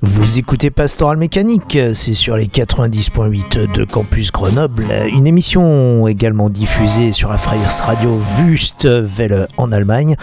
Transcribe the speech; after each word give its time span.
Vous 0.00 0.38
écoutez 0.38 0.70
Pastoral 0.70 1.18
Mécanique, 1.18 1.78
c'est 1.92 2.14
sur 2.14 2.36
les 2.36 2.46
90.8 2.46 3.72
de 3.72 3.84
Campus 3.84 4.32
Grenoble, 4.32 4.86
une 5.12 5.26
émission 5.26 6.08
également 6.08 6.48
diffusée 6.48 7.12
sur 7.12 7.28
la 7.28 7.36
Freies 7.36 7.58
Radio 7.84 8.18
Wüstwelle 8.38 9.48
en 9.58 9.70
Allemagne. 9.70 10.16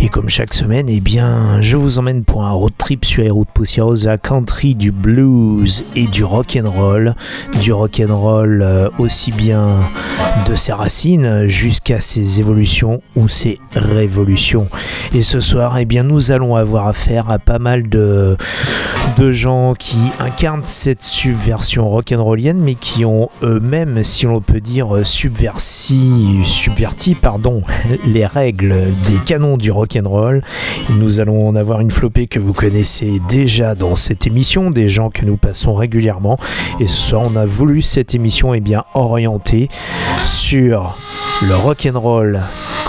Et 0.00 0.08
comme 0.08 0.28
chaque 0.28 0.54
semaine, 0.54 0.88
eh 0.88 1.00
bien, 1.00 1.60
je 1.60 1.76
vous 1.76 1.98
emmène 1.98 2.24
pour 2.24 2.44
un 2.44 2.50
road 2.52 2.72
trip 2.76 3.04
sur 3.04 3.22
les 3.22 3.30
routes 3.30 3.50
poussiéreuses 3.52 4.02
de 4.02 4.08
la 4.08 4.18
country, 4.18 4.74
du 4.74 4.92
blues 4.92 5.84
et 5.94 6.06
du 6.06 6.24
rock 6.24 6.58
and 6.60 6.70
roll, 6.70 7.14
du 7.62 7.72
rock 7.72 8.00
and 8.00 8.18
roll 8.18 8.62
euh, 8.62 8.88
aussi 8.98 9.30
bien 9.30 9.90
de 10.48 10.54
ses 10.54 10.72
racines 10.72 11.46
jusqu'à 11.48 12.00
ses 12.00 12.40
évolutions 12.40 13.02
ou 13.14 13.28
ses 13.28 13.60
révolutions. 13.74 14.68
Et 15.12 15.22
ce 15.22 15.40
soir, 15.40 15.76
eh 15.78 15.84
bien, 15.84 16.02
nous 16.02 16.32
allons 16.32 16.56
avoir 16.56 16.88
affaire 16.88 17.30
à 17.30 17.38
pas 17.38 17.58
mal 17.60 17.82
de, 17.82 18.36
de 19.16 19.30
gens 19.32 19.74
qui 19.74 19.98
incarnent 20.18 20.64
cette 20.64 21.02
subversion 21.02 21.88
rock'n'rollienne, 21.88 22.58
mais 22.58 22.74
qui 22.74 23.04
ont 23.04 23.28
eux-mêmes, 23.42 24.02
si 24.02 24.26
l'on 24.26 24.40
peut 24.40 24.60
dire, 24.60 25.06
subverti, 25.06 26.40
subverti 26.44 27.14
pardon, 27.14 27.62
les 28.06 28.26
règles 28.26 28.74
des 29.08 29.16
canons 29.24 29.56
du 29.56 29.70
rock'n'roll. 29.70 30.42
Nous 30.90 31.20
allons 31.20 31.48
en 31.48 31.56
avoir 31.56 31.80
une 31.80 31.90
flopée 31.90 32.26
que 32.26 32.38
vous 32.38 32.52
connaissez 32.52 33.20
déjà 33.28 33.74
dans 33.74 33.96
cette 33.96 34.26
émission, 34.26 34.70
des 34.70 34.88
gens 34.88 35.10
que 35.10 35.24
nous 35.24 35.36
passons 35.36 35.74
régulièrement. 35.74 36.38
Et 36.78 36.86
ce 36.86 37.00
soir, 37.00 37.22
on 37.24 37.36
a 37.36 37.46
voulu 37.46 37.82
cette 37.82 38.14
émission 38.14 38.54
eh 38.54 38.60
bien, 38.60 38.84
orientée 38.94 39.68
sur 40.24 40.98
le 41.42 41.54
rock'n'roll 41.54 42.40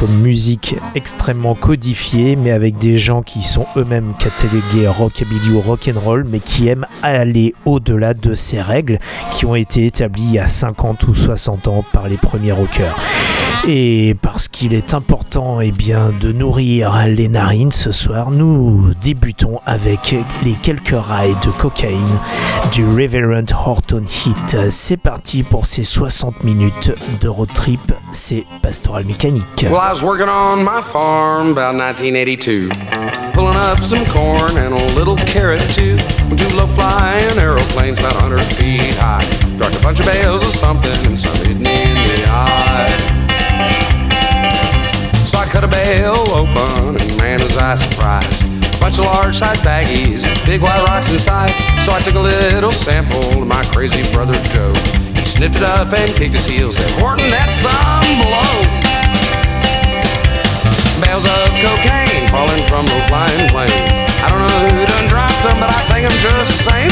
comme 0.02 0.20
musique 0.20 0.76
extrêmement 0.96 1.54
codifiée, 1.54 2.36
mais 2.36 2.50
avec 2.50 2.80
des 2.80 2.98
gens 2.98 3.22
qui 3.22 3.44
sont 3.44 3.68
eux-mêmes 3.78 4.14
catalogués 4.18 4.88
rockabilly 4.88 5.52
ou 5.52 5.62
rock'n'roll, 5.62 6.11
mais 6.26 6.40
qui 6.40 6.68
aiment 6.68 6.88
aller 7.04 7.54
au-delà 7.66 8.14
de 8.14 8.36
ces 8.36 8.62
règles 8.62 9.00
qui 9.32 9.46
ont 9.46 9.56
été 9.56 9.86
établies 9.86 10.24
il 10.24 10.34
y 10.34 10.40
a 10.40 10.48
50 10.48 11.08
ou 11.08 11.16
60 11.16 11.68
ans 11.68 11.84
par 11.92 12.08
les 12.08 12.18
premiers 12.18 12.52
rockers. 12.52 12.96
Et 13.68 14.16
parce 14.22 14.48
qu'il 14.48 14.74
est 14.74 14.94
important 14.96 15.62
eh 15.62 15.72
bien, 15.72 16.12
de 16.20 16.32
nourrir 16.32 17.06
les 17.08 17.28
narines 17.28 17.72
ce 17.72 17.92
soir, 17.92 18.32
nous 18.32 18.94
débutons 19.02 19.60
avec 19.66 20.16
les 20.44 20.54
quelques 20.54 20.96
rails 20.96 21.36
de 21.44 21.52
cocaïne 21.52 22.20
du 22.72 22.84
Reverend 22.86 23.46
Horton 23.54 24.04
Heat. 24.04 24.58
C'est 24.72 24.98
parti 24.98 25.44
pour 25.44 25.68
ces 25.68 25.84
60 25.84 26.44
minutes 26.44 26.92
de 27.22 27.28
road 27.28 27.50
trip, 27.54 27.94
c'est 28.12 28.46
Pastoral 28.64 29.06
Mécanique. 29.06 29.46
Well, 29.64 29.76
I 29.76 29.92
was 29.92 30.04
working 30.04 30.28
on 30.28 30.64
my 30.64 30.82
farm 30.82 31.52
about 31.52 31.76
1982. 31.76 32.70
Up 33.62 33.78
some 33.84 34.04
corn 34.08 34.58
and 34.58 34.74
a 34.74 34.84
little 34.98 35.16
carrot 35.30 35.62
too. 35.70 35.94
When 36.28 36.36
two 36.36 36.50
low 36.58 36.66
flying 36.66 37.38
aeroplanes 37.38 38.00
about 38.00 38.18
100 38.18 38.42
feet 38.58 38.82
high. 38.98 39.22
Dropped 39.56 39.78
a 39.78 39.82
bunch 39.86 40.00
of 40.02 40.10
bales 40.10 40.42
of 40.42 40.50
something 40.50 40.98
and 41.06 41.14
some 41.14 41.38
hit 41.46 41.62
me 41.62 41.70
in 41.70 41.98
the 42.10 42.26
eye. 42.26 42.90
So 45.30 45.38
I 45.38 45.46
cut 45.46 45.64
a 45.64 45.70
bale 45.70 46.18
open, 46.34 46.98
and 46.98 47.18
man 47.22 47.38
was 47.38 47.56
I 47.56 47.76
surprised. 47.78 48.50
A 48.66 48.80
Bunch 48.82 48.98
of 48.98 49.06
large 49.06 49.38
sized 49.38 49.62
baggies, 49.62 50.26
big 50.44 50.66
white 50.66 50.82
rocks 50.90 51.14
inside. 51.14 51.54
So 51.86 51.94
I 51.94 52.02
took 52.02 52.16
a 52.16 52.20
little 52.20 52.74
sample 52.74 53.46
of 53.46 53.48
my 53.48 53.62
crazy 53.70 54.02
brother 54.12 54.36
Joe. 54.50 54.74
He 55.14 55.22
sniffed 55.22 55.62
it 55.62 55.64
up 55.64 55.94
and 55.94 56.10
kicked 56.18 56.34
his 56.34 56.50
heels, 56.50 56.82
said, 56.82 56.90
Horton, 56.98 57.30
that's 57.30 57.62
some 57.62 58.10
blow. 58.26 58.58
Bales 61.06 61.30
of 61.30 61.50
cocaine 61.62 62.11
falling 62.32 62.64
from 62.72 62.88
the 62.88 63.00
flying 63.12 63.46
plane. 63.52 63.70
I 64.24 64.32
don't 64.32 64.40
know 64.40 64.60
who 64.72 64.88
done 64.88 65.08
dropped 65.12 65.44
them, 65.44 65.60
but 65.60 65.68
I 65.68 65.82
think 65.92 66.08
I'm 66.08 66.18
just 66.18 66.48
the 66.48 66.60
same. 66.72 66.92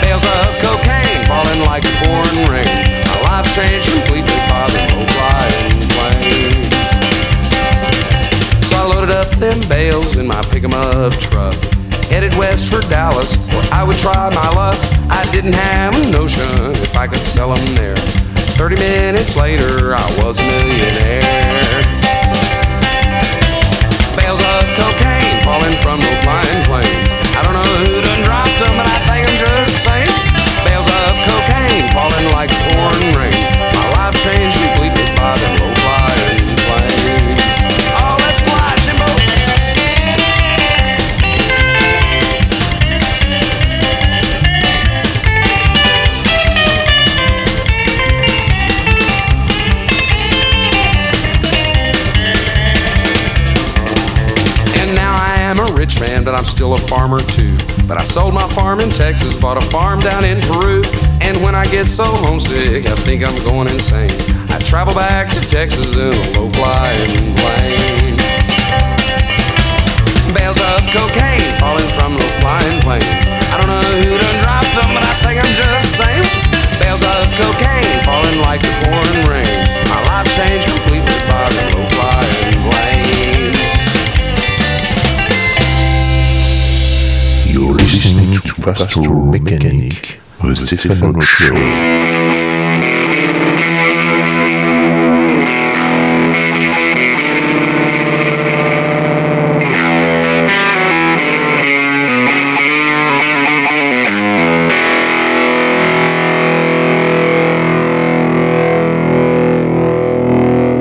Bales 0.00 0.22
of 0.22 0.46
cocaine 0.62 1.26
falling 1.26 1.60
like 1.66 1.82
a 1.82 1.92
pouring 2.00 2.46
rain. 2.46 2.70
My 3.10 3.18
life 3.26 3.46
changed 3.50 3.90
completely 3.90 4.38
by 4.46 4.70
the 4.70 4.80
low 4.94 5.04
flying 5.10 5.82
plane. 5.90 6.62
So 8.62 8.78
I 8.78 8.84
loaded 8.94 9.10
up 9.10 9.28
them 9.42 9.58
bales 9.68 10.16
in 10.16 10.26
my 10.26 10.40
pick 10.54 10.62
'em 10.62 10.74
up 10.74 11.12
truck. 11.18 11.56
Headed 12.06 12.34
west 12.38 12.70
for 12.70 12.80
Dallas, 12.86 13.36
where 13.50 13.66
I 13.72 13.82
would 13.82 13.98
try 13.98 14.30
my 14.30 14.48
luck. 14.54 14.78
I 15.10 15.26
didn't 15.32 15.54
have 15.54 15.92
a 15.98 16.10
notion 16.10 16.70
if 16.86 16.96
I 16.96 17.08
could 17.08 17.26
sell 17.26 17.50
'em 17.52 17.74
there. 17.74 17.96
30 18.54 18.76
minutes 18.76 19.34
later, 19.36 19.96
I 19.96 20.06
was 20.22 20.38
a 20.38 20.44
millionaire. 20.44 22.05
Farmer 56.86 57.20
too. 57.20 57.54
But 57.86 58.00
I 58.00 58.04
sold 58.04 58.34
my 58.34 58.46
farm 58.54 58.80
in 58.80 58.90
Texas, 58.90 59.34
bought 59.38 59.58
a 59.58 59.66
farm 59.70 60.00
down 60.00 60.24
in 60.24 60.40
Peru. 60.42 60.82
And 61.22 61.36
when 61.42 61.54
I 61.54 61.66
get 61.66 61.86
so 61.86 62.04
homesick, 62.06 62.86
I 62.86 62.96
think 63.06 63.26
I'm 63.26 63.36
going 63.44 63.68
insane. 63.68 64.10
I 64.50 64.58
travel 64.62 64.94
back 64.94 65.30
to 65.34 65.40
Texas 65.46 65.94
in 65.94 66.14
a 66.14 66.24
low 66.38 66.48
flying 66.54 67.14
plane. 67.38 68.16
Bales 70.34 70.58
of 70.58 70.82
cocaine 70.90 71.50
falling 71.58 71.90
from 71.98 72.14
low 72.18 72.32
flying 72.42 72.78
planes. 72.82 73.06
I 73.50 73.58
don't 73.58 73.70
know 73.70 73.82
who 74.02 74.18
done 74.18 74.38
dropped 74.42 74.72
them, 74.74 74.90
but 74.94 75.02
I 75.02 75.14
think 75.22 75.36
I'm 75.42 75.54
just 75.54 75.70
the 75.70 75.92
same. 76.02 76.26
Bales 76.78 77.02
of 77.02 77.24
cocaine 77.38 77.98
falling 78.04 78.38
like 78.42 78.60
the 78.60 78.72
pouring 78.86 79.22
rain. 79.26 79.48
My 79.90 80.00
life 80.10 80.28
changed 80.34 80.66
completely 80.66 81.18
by 81.26 81.46
the 81.50 81.62
low 81.74 81.84
flying 81.94 82.58
planes. 82.66 83.75
You're 87.56 87.72
listening 87.72 88.38
to 88.42 88.54
Pastoral 88.60 89.32
Mechanic, 89.32 90.20
the 90.42 90.54
Stefano 90.54 91.22
Show. 91.22 91.54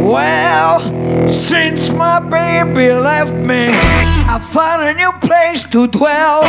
Well, 0.03 1.27
since 1.29 1.89
my 1.91 2.19
baby 2.19 2.91
left 2.91 3.31
me, 3.31 4.14
I 4.55 4.57
found 4.57 4.87
a 4.87 4.93
new 4.93 5.11
place 5.19 5.63
to 5.63 5.85
dwell. 5.87 6.43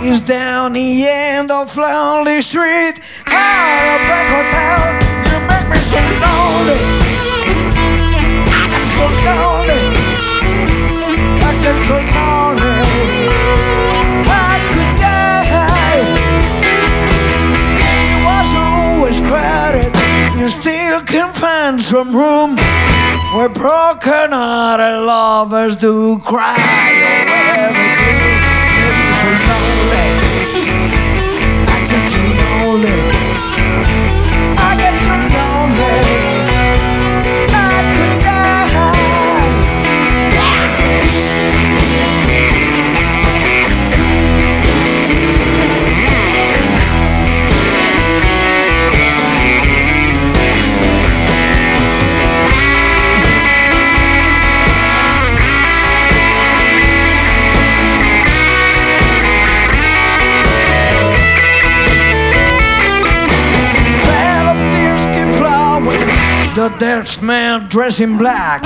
It's 0.00 0.20
down 0.20 0.72
the 0.72 1.06
end 1.06 1.50
of 1.50 1.76
Lonely 1.76 2.40
Street, 2.40 2.98
out 3.26 3.84
of 3.92 4.00
Black 4.08 4.28
Hotel. 4.32 4.80
You 5.28 5.38
make 5.44 5.68
me 5.68 5.76
so 5.84 6.00
lonely. 6.24 6.80
I 8.48 8.64
get 8.72 8.88
so 8.96 9.04
lonely. 9.28 9.84
I 11.44 11.52
get 11.60 11.76
so 11.84 11.96
lonely. 12.16 12.80
I 14.32 14.56
could 14.72 14.96
die. 15.04 16.08
It 17.84 18.16
was 18.24 18.48
always 18.56 19.20
crowded. 19.20 19.92
You 20.40 20.48
still 20.48 21.02
can 21.02 21.34
find 21.34 21.82
some 21.82 22.16
room 22.16 22.56
where 23.36 23.50
broken 23.50 24.32
hearted 24.32 25.04
lovers 25.04 25.76
do 25.76 26.18
cry. 26.20 26.56
Oh, 26.56 27.66
every 27.68 28.25
the 66.56 66.68
dead 66.78 67.06
man 67.22 67.68
dressed 67.68 68.00
in 68.00 68.16
black. 68.16 68.62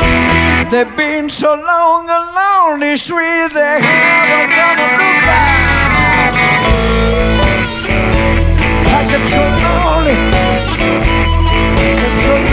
They've 0.70 0.96
been 0.96 1.28
so 1.28 1.56
long 1.56 2.08
along 2.08 2.78
the 2.78 2.96
street, 2.96 3.50
they 3.52 3.80
haven't 3.82 4.50
gonna 4.54 4.86
look 4.94 5.18
back. 5.26 6.32
I 8.86 9.02
get 9.10 9.22
so 9.34 9.42
lonely, 9.64 10.14
get 11.98 12.14
so 12.22 12.34
lonely. 12.34 12.49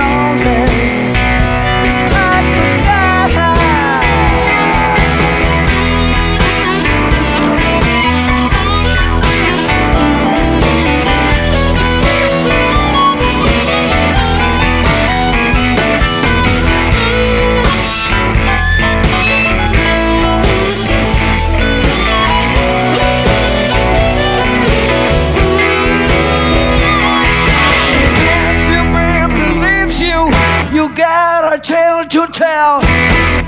Tell. 32.38 32.82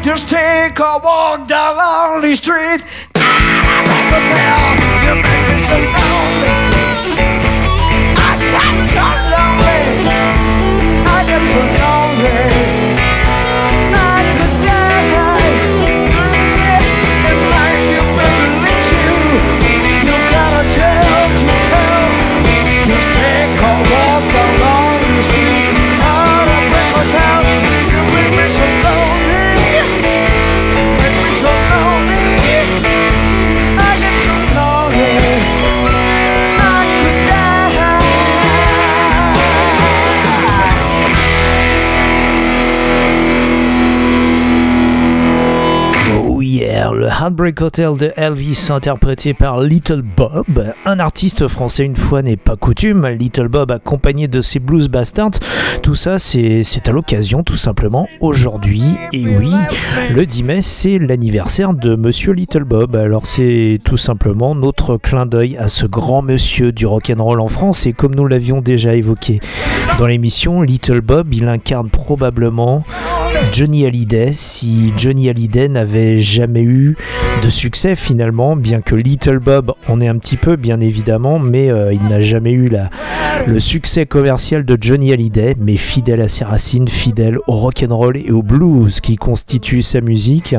Just 0.01 0.27
take 0.29 0.79
a 0.79 0.99
walk 1.03 1.47
down 1.47 1.77
lonely 1.77 2.33
street. 2.35 2.81
Hotel, 4.09 4.88
Heartbreak 47.21 47.59
Hotel 47.59 47.97
de 47.97 48.13
Elvis 48.15 48.69
interprété 48.69 49.33
par 49.33 49.59
Little 49.59 50.03
Bob, 50.03 50.73
un 50.85 50.99
artiste 50.99 51.49
français 51.49 51.83
une 51.83 51.97
fois 51.97 52.21
n'est 52.21 52.37
pas 52.37 52.55
coutume, 52.55 53.05
Little 53.07 53.49
Bob 53.49 53.71
accompagné 53.71 54.29
de 54.29 54.39
ses 54.39 54.59
Blues 54.59 54.87
Bastards, 54.87 55.31
tout 55.83 55.95
ça 55.95 56.17
c'est 56.17 56.63
à 56.87 56.91
l'occasion 56.93 57.43
tout 57.43 57.57
simplement 57.57 58.07
aujourd'hui, 58.21 58.83
et 59.11 59.27
oui, 59.27 59.51
le 60.15 60.25
10 60.25 60.43
mai 60.43 60.61
c'est 60.61 60.97
l'anniversaire 60.97 61.73
de 61.73 61.95
Monsieur 61.97 62.31
Little 62.31 62.63
Bob, 62.63 62.95
alors 62.95 63.27
c'est 63.27 63.79
tout 63.83 63.97
simplement 63.97 64.55
notre 64.55 64.95
clin 64.95 65.25
d'œil 65.25 65.57
à 65.57 65.67
ce 65.67 65.85
grand 65.85 66.21
monsieur 66.21 66.71
du 66.71 66.85
rock'n'roll 66.85 67.41
en 67.41 67.49
France, 67.49 67.85
et 67.85 67.91
comme 67.91 68.15
nous 68.15 68.27
l'avions 68.27 68.61
déjà 68.61 68.95
évoqué 68.95 69.41
dans 69.97 70.07
l'émission, 70.07 70.61
Little 70.61 71.01
Bob 71.01 71.33
il 71.33 71.49
incarne 71.49 71.89
probablement 71.89 72.85
Johnny 73.51 73.85
Hallyday 73.85 74.31
si 74.33 74.93
Johnny 74.97 75.29
Hallyday 75.29 75.67
n'avait 75.67 76.21
jamais 76.21 76.61
eu 76.61 76.95
de 77.43 77.49
succès 77.49 77.95
finalement, 77.95 78.55
bien 78.55 78.81
que 78.81 78.95
Little 78.95 79.39
Bob 79.39 79.73
en 79.87 80.01
ait 80.01 80.07
un 80.07 80.17
petit 80.17 80.37
peu 80.37 80.55
bien 80.55 80.79
évidemment, 80.79 81.39
mais 81.39 81.69
euh, 81.71 81.93
il 81.93 82.03
n'a 82.07 82.21
jamais 82.21 82.51
eu 82.51 82.67
la, 82.67 82.89
le 83.47 83.59
succès 83.59 84.05
commercial 84.05 84.65
de 84.65 84.77
Johnny 84.79 85.13
Hallyday, 85.13 85.55
mais 85.59 85.77
fidèle 85.77 86.21
à 86.21 86.27
ses 86.27 86.43
racines, 86.45 86.87
fidèle 86.87 87.37
au 87.47 87.53
rock'n'roll 87.53 88.17
et 88.17 88.31
au 88.31 88.43
blues 88.43 88.99
qui 89.01 89.15
constitue 89.15 89.81
sa 89.81 90.01
musique, 90.01 90.55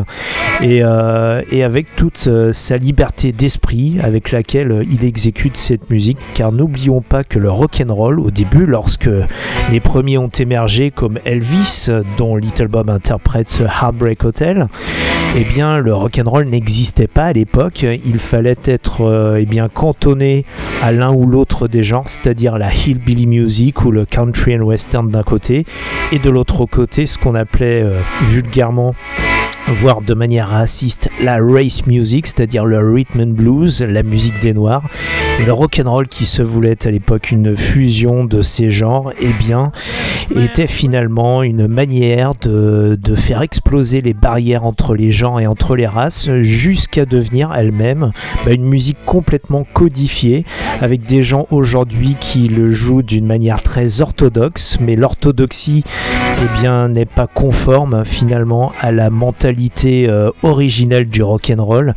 et, 0.62 0.81
euh, 0.83 1.43
et 1.50 1.62
avec 1.62 1.95
toute 1.97 2.25
euh, 2.27 2.53
sa 2.53 2.77
liberté 2.77 3.33
d'esprit 3.33 3.99
avec 4.03 4.31
laquelle 4.31 4.85
il 4.91 5.05
exécute 5.05 5.57
cette 5.57 5.91
musique, 5.91 6.19
car 6.35 6.53
n'oublions 6.53 7.03
pas 7.03 7.25
que 7.25 7.39
le 7.39 7.50
rock'n'roll 7.50 8.21
au 8.21 8.31
début, 8.31 8.67
lorsque 8.67 9.11
les 9.71 9.81
premiers 9.81 10.19
ont 10.19 10.29
émergé 10.29 10.91
comme 10.91 11.19
Elvis, 11.25 11.89
dont 12.17 12.37
Little 12.37 12.60
Bob 12.69 12.90
interprète 12.90 13.50
ce 13.50 13.62
Heartbreak 13.62 14.25
Hotel, 14.25 14.69
eh 15.37 15.45
bien 15.45 15.79
le 15.79 15.95
rock'n'roll 15.95 16.47
n'existait 16.47 17.07
pas 17.07 17.26
à 17.26 17.33
l'époque. 17.33 17.83
Il 17.83 18.19
fallait 18.19 18.57
être 18.64 19.02
euh, 19.02 19.38
eh 19.40 19.47
bien 19.47 19.69
cantonné 19.69 20.45
à 20.83 20.93
l'un 20.93 21.12
ou 21.12 21.26
l'autre 21.26 21.69
des 21.69 21.83
genres, 21.83 22.09
c'est-à-dire 22.09 22.59
la 22.59 22.73
hillbilly 22.73 23.26
music 23.26 23.85
ou 23.85 23.90
le 23.90 24.05
country 24.05 24.57
and 24.57 24.62
western 24.62 25.11
d'un 25.11 25.23
côté, 25.23 25.64
et 26.12 26.19
de 26.19 26.31
l'autre 26.31 26.67
côté 26.67 27.07
ce 27.07 27.19
qu'on 27.19 27.35
appelait 27.35 27.83
euh, 27.83 28.00
vulgairement 28.25 28.95
voire 29.69 30.00
de 30.00 30.14
manière 30.14 30.49
raciste, 30.49 31.11
la 31.23 31.38
race 31.40 31.87
music, 31.87 32.26
c'est-à-dire 32.26 32.64
le 32.64 32.79
rhythm 32.79 33.21
and 33.21 33.35
blues, 33.35 33.81
la 33.83 34.02
musique 34.02 34.40
des 34.40 34.52
noirs, 34.52 34.88
et 35.38 35.45
le 35.45 35.52
rock 35.52 35.81
and 35.85 35.90
roll 35.90 36.09
qui 36.09 36.26
se 36.26 36.43
voulait 36.43 36.87
à 36.87 36.90
l'époque 36.90 37.31
une 37.31 37.57
fusion 37.57 38.25
de 38.25 38.43
ces 38.43 38.71
genres, 38.71 39.12
eh 39.21 39.33
bien, 39.33 39.71
était 40.37 40.66
finalement 40.66 41.42
une 41.42 41.66
manière 41.66 42.32
de, 42.40 42.99
de 43.00 43.14
faire 43.14 43.42
exploser 43.42 44.00
les 44.00 44.14
barrières 44.14 44.64
entre 44.64 44.94
les 44.94 45.12
gens 45.12 45.38
et 45.38 45.46
entre 45.46 45.76
les 45.76 45.87
races 45.87 46.30
jusqu'à 46.40 47.04
devenir 47.04 47.52
elle-même 47.54 48.12
bah, 48.44 48.52
une 48.52 48.64
musique 48.64 48.99
complètement 49.04 49.66
codifiée 49.72 50.44
avec 50.80 51.02
des 51.02 51.22
gens 51.22 51.46
aujourd'hui 51.50 52.16
qui 52.20 52.49
le 52.49 52.70
jouent 52.70 53.02
d'une 53.02 53.26
manière 53.26 53.62
très 53.62 54.00
orthodoxe 54.00 54.78
mais 54.80 54.96
l'orthodoxie 54.96 55.84
eh 56.42 56.60
bien 56.60 56.88
n'est 56.88 57.06
pas 57.06 57.26
conforme 57.26 58.04
finalement 58.04 58.72
à 58.80 58.92
la 58.92 59.10
mentalité 59.10 60.08
euh, 60.08 60.30
originelle 60.42 61.08
du 61.08 61.22
rock 61.22 61.52
and 61.54 61.62
roll 61.62 61.94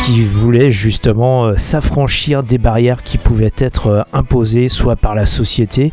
qui 0.00 0.22
voulait 0.22 0.72
justement 0.72 1.46
euh, 1.46 1.54
s'affranchir 1.56 2.42
des 2.42 2.58
barrières 2.58 3.02
qui 3.02 3.18
pouvaient 3.18 3.52
être 3.58 3.86
euh, 3.88 4.02
imposées 4.12 4.68
soit 4.68 4.96
par 4.96 5.14
la 5.14 5.26
société 5.26 5.90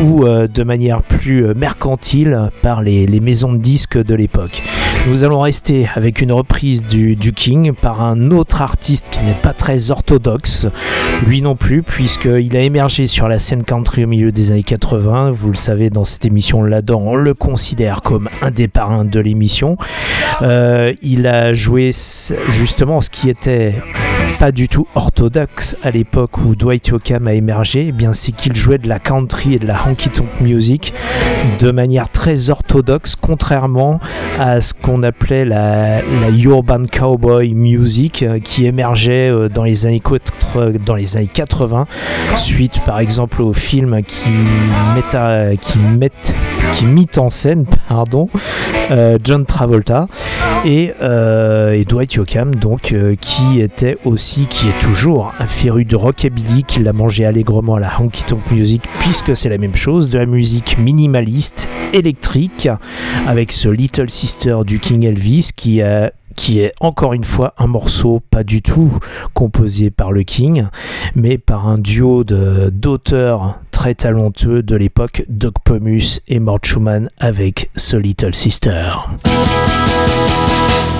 ou 0.00 0.24
de 0.26 0.62
manière 0.62 1.02
plus 1.02 1.15
euh, 1.42 1.54
mercantile 1.54 2.50
par 2.62 2.82
les 2.82 3.20
maisons 3.20 3.52
de 3.52 3.58
disques 3.58 3.98
de 3.98 4.14
l'époque. 4.14 4.62
Nous 5.08 5.22
allons 5.22 5.40
rester 5.40 5.88
avec 5.94 6.20
une 6.20 6.32
reprise 6.32 6.84
du, 6.84 7.14
du 7.14 7.32
King 7.32 7.72
par 7.72 8.02
un 8.02 8.32
autre 8.32 8.60
artiste 8.60 9.08
qui 9.10 9.20
n'est 9.24 9.34
pas 9.34 9.52
très 9.52 9.92
orthodoxe, 9.92 10.66
lui 11.28 11.42
non 11.42 11.54
plus, 11.54 11.84
puisqu'il 11.84 12.56
a 12.56 12.60
émergé 12.60 13.06
sur 13.06 13.28
la 13.28 13.38
scène 13.38 13.62
country 13.62 14.04
au 14.04 14.08
milieu 14.08 14.32
des 14.32 14.50
années 14.50 14.64
80. 14.64 15.30
Vous 15.30 15.50
le 15.50 15.56
savez, 15.56 15.90
dans 15.90 16.04
cette 16.04 16.24
émission 16.24 16.64
là-dedans, 16.64 17.02
on 17.06 17.14
le 17.14 17.34
considère 17.34 18.02
comme 18.02 18.28
un 18.42 18.50
des 18.50 18.66
parrains 18.66 19.04
de 19.04 19.20
l'émission. 19.20 19.76
Euh, 20.42 20.92
il 21.02 21.28
a 21.28 21.54
joué 21.54 21.92
justement 22.48 23.00
ce 23.00 23.08
qui 23.08 23.30
était 23.30 23.74
pas 24.40 24.52
du 24.52 24.68
tout 24.68 24.86
orthodoxe 24.94 25.76
à 25.82 25.90
l'époque 25.90 26.38
où 26.38 26.54
Dwight 26.56 26.88
Yoakam 26.88 27.26
a 27.26 27.32
émergé, 27.32 27.86
eh 27.88 27.92
bien 27.92 28.12
c'est 28.12 28.32
qu'il 28.32 28.54
jouait 28.54 28.76
de 28.76 28.88
la 28.88 28.98
country 28.98 29.54
et 29.54 29.58
de 29.58 29.66
la 29.66 29.76
honky 29.86 30.10
tonk 30.10 30.40
music 30.40 30.92
de 31.60 31.70
manière 31.70 32.10
très 32.10 32.50
orthodoxe, 32.50 33.16
contrairement 33.16 33.98
à 34.38 34.60
ce 34.60 34.74
qu'on 34.74 34.95
appelait 35.02 35.44
la, 35.44 36.00
urban 36.38 36.82
cowboy 36.90 37.54
music 37.54 38.22
euh, 38.22 38.38
qui 38.38 38.66
émergeait 38.66 39.30
euh, 39.30 39.48
dans 39.48 39.64
les 39.64 39.86
années 39.86 40.00
quatre- 40.00 40.72
dans 40.84 40.94
les 40.94 41.16
années 41.16 41.30
80 41.32 41.86
suite 42.36 42.80
par 42.84 43.00
exemple 43.00 43.42
au 43.42 43.52
film 43.52 44.02
qui 44.02 44.28
met 44.94 45.56
qui 45.60 45.78
met 45.78 46.10
qui 46.72 46.84
mit 46.86 47.08
en 47.16 47.30
scène 47.30 47.64
pardon 47.88 48.28
euh, 48.90 49.18
John 49.22 49.44
Travolta 49.46 50.06
et, 50.66 50.92
euh, 51.00 51.72
et 51.72 51.84
Dwight 51.84 52.12
Yoakam 52.14 52.56
donc 52.56 52.92
euh, 52.92 53.14
qui 53.20 53.60
était 53.60 53.96
aussi 54.04 54.46
qui 54.46 54.66
est 54.66 54.78
toujours 54.80 55.32
un 55.38 55.46
féru 55.46 55.84
de 55.84 55.94
rockabilly 55.94 56.64
qui 56.64 56.80
l'a 56.80 56.92
mangé 56.92 57.24
allègrement 57.24 57.76
à 57.76 57.80
la 57.80 58.00
honky 58.00 58.24
tonk 58.24 58.40
music 58.50 58.82
puisque 58.98 59.36
c'est 59.36 59.48
la 59.48 59.58
même 59.58 59.76
chose 59.76 60.10
de 60.10 60.18
la 60.18 60.26
musique 60.26 60.76
minimaliste 60.78 61.68
électrique 61.92 62.68
avec 63.28 63.52
ce 63.52 63.68
Little 63.68 64.10
Sister 64.10 64.58
du 64.66 64.80
King 64.80 65.04
Elvis 65.04 65.50
qui 65.54 65.80
qui 66.34 66.60
est 66.60 66.74
encore 66.80 67.14
une 67.14 67.24
fois 67.24 67.54
un 67.58 67.66
morceau 67.66 68.20
pas 68.30 68.44
du 68.44 68.60
tout 68.60 68.92
composé 69.34 69.90
par 69.90 70.12
le 70.12 70.22
King, 70.22 70.66
mais 71.14 71.38
par 71.38 71.66
un 71.66 71.78
duo 71.78 72.24
d'auteurs 72.24 73.58
très 73.86 73.94
talentueux 73.94 74.64
de 74.64 74.74
l'époque, 74.74 75.22
Doc 75.28 75.54
Pomus 75.62 76.18
et 76.26 76.40
Mort 76.40 76.58
Schumann 76.64 77.08
avec 77.18 77.70
ce 77.76 77.96
Little 77.96 78.34
Sister. 78.34 78.82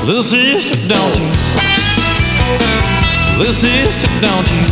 Little 0.07 0.23
sister, 0.23 0.77
don't 0.87 1.17
you? 1.19 1.27
Little 3.39 3.53
sister, 3.53 4.09
don't 4.23 4.47
you? 4.53 4.63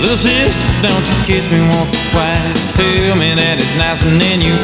Little 0.00 0.16
sister, 0.16 0.66
don't 0.80 1.06
you 1.06 1.16
kiss 1.26 1.50
me 1.50 1.60
once 1.68 1.92
twice? 2.12 2.72
Tell 2.76 3.14
me 3.16 3.34
it's 3.58 3.76
you. 4.40 4.56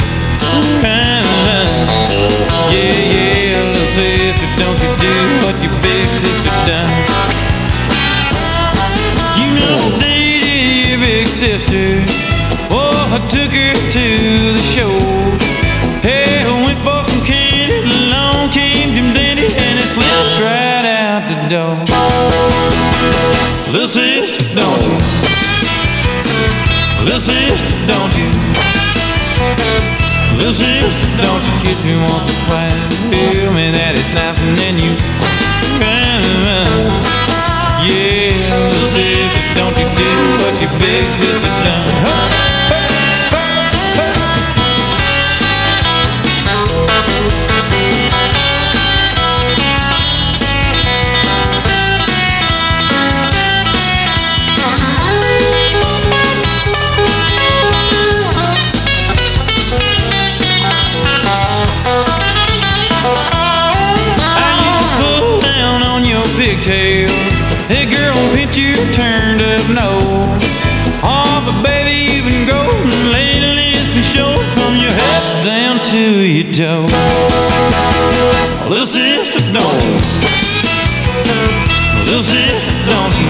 Yeah, 2.72 2.80
yeah, 2.80 3.60
little 3.60 3.92
sister, 3.92 4.48
don't 4.56 4.80
you 4.80 4.96
do 4.96 5.12
what 5.44 5.60
big 5.82 6.08
sister 6.12 6.54
done? 6.64 6.88
You 9.36 9.48
know, 9.60 10.21
sister. 11.32 12.04
Oh, 12.68 12.92
I 13.08 13.18
took 13.32 13.50
her 13.50 13.72
to 13.72 14.06
the 14.52 14.64
show. 14.76 14.92
Hey, 16.04 16.44
I 16.44 16.52
went 16.64 16.78
for 16.84 17.00
some 17.08 17.24
candy. 17.24 17.88
Along 17.88 18.52
came 18.52 18.92
Jim 18.92 19.16
Dandy 19.16 19.48
and 19.48 19.74
it 19.80 19.88
slipped 19.88 20.36
right 20.44 20.84
out 20.84 21.24
the 21.24 21.38
door. 21.48 21.74
Little 23.72 23.88
sister, 23.88 24.44
don't 24.52 24.82
you? 24.84 24.96
Little 27.00 27.18
sister, 27.18 27.72
don't 27.88 28.12
you? 28.12 28.28
Little 30.36 30.52
sister, 30.52 31.08
don't 31.16 31.42
you 31.48 31.54
kiss 31.64 31.80
me 31.82 31.96
once 31.96 32.28
or 32.28 32.38
twice? 32.44 32.92
Tell 33.08 33.52
me 33.56 33.72
that 33.72 33.96
to 75.92 76.24
your 76.24 76.50
toe. 76.54 76.86
Little 78.66 78.86
sister, 78.86 79.40
don't 79.52 79.80
you? 79.84 79.92
Little 82.08 82.22
sister, 82.22 82.72
don't 82.88 83.14
you? 83.20 83.28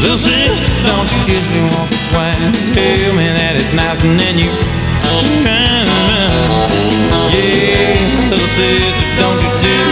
Little 0.00 0.16
sister, 0.16 0.72
don't 0.80 1.12
you 1.12 1.20
kiss 1.28 1.44
me 1.52 1.60
once 1.60 1.92
or 1.92 2.00
twice? 2.08 2.56
Tell 2.72 3.12
me 3.12 3.26
that 3.36 3.60
it's 3.60 3.72
nice 3.76 4.00
and 4.00 4.18
then 4.18 4.38
you. 4.38 4.48
Yeah, 7.36 7.92
little 8.30 8.48
sister, 8.48 9.08
don't 9.20 9.36
you 9.44 9.50
do 9.60 9.85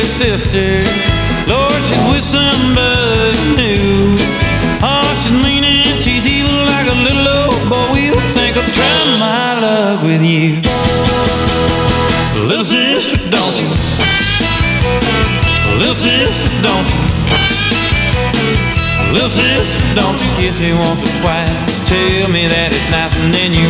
your 0.00 0.08
sister, 0.08 0.80
Lord, 1.44 1.76
she's 1.84 2.00
with 2.08 2.24
somebody 2.24 3.36
new. 3.52 4.16
Oh, 4.80 5.04
she's 5.20 5.36
mean 5.44 5.60
and 5.64 6.00
she's 6.00 6.24
evil 6.24 6.56
like 6.72 6.88
a 6.88 6.96
little 7.04 7.28
old 7.28 7.60
boy. 7.68 7.92
We'll 7.92 8.16
think 8.32 8.56
of 8.56 8.64
trying 8.72 9.20
my 9.20 9.60
luck 9.60 10.00
with 10.02 10.24
you. 10.24 10.56
Little 12.48 12.64
sister, 12.64 13.20
don't 13.28 13.56
you? 13.60 13.68
Little 15.76 15.94
sister, 15.94 16.48
don't 16.64 16.88
you? 16.88 17.02
Little 19.12 19.28
sister, 19.28 19.80
don't 19.92 20.16
you 20.16 20.30
kiss 20.40 20.58
me 20.60 20.72
once 20.72 21.02
or 21.04 21.12
twice? 21.20 21.76
Tell 21.84 22.28
me 22.32 22.48
that 22.48 22.72
it's 22.72 22.88
nice 22.88 23.12
and 23.20 23.34
then 23.34 23.52
you. 23.52 23.68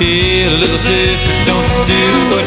Yeah, 0.00 0.50
little 0.60 0.82
sister, 0.82 1.32
don't 1.46 1.64
you 1.64 1.80
do 1.86 2.02
what 2.28 2.44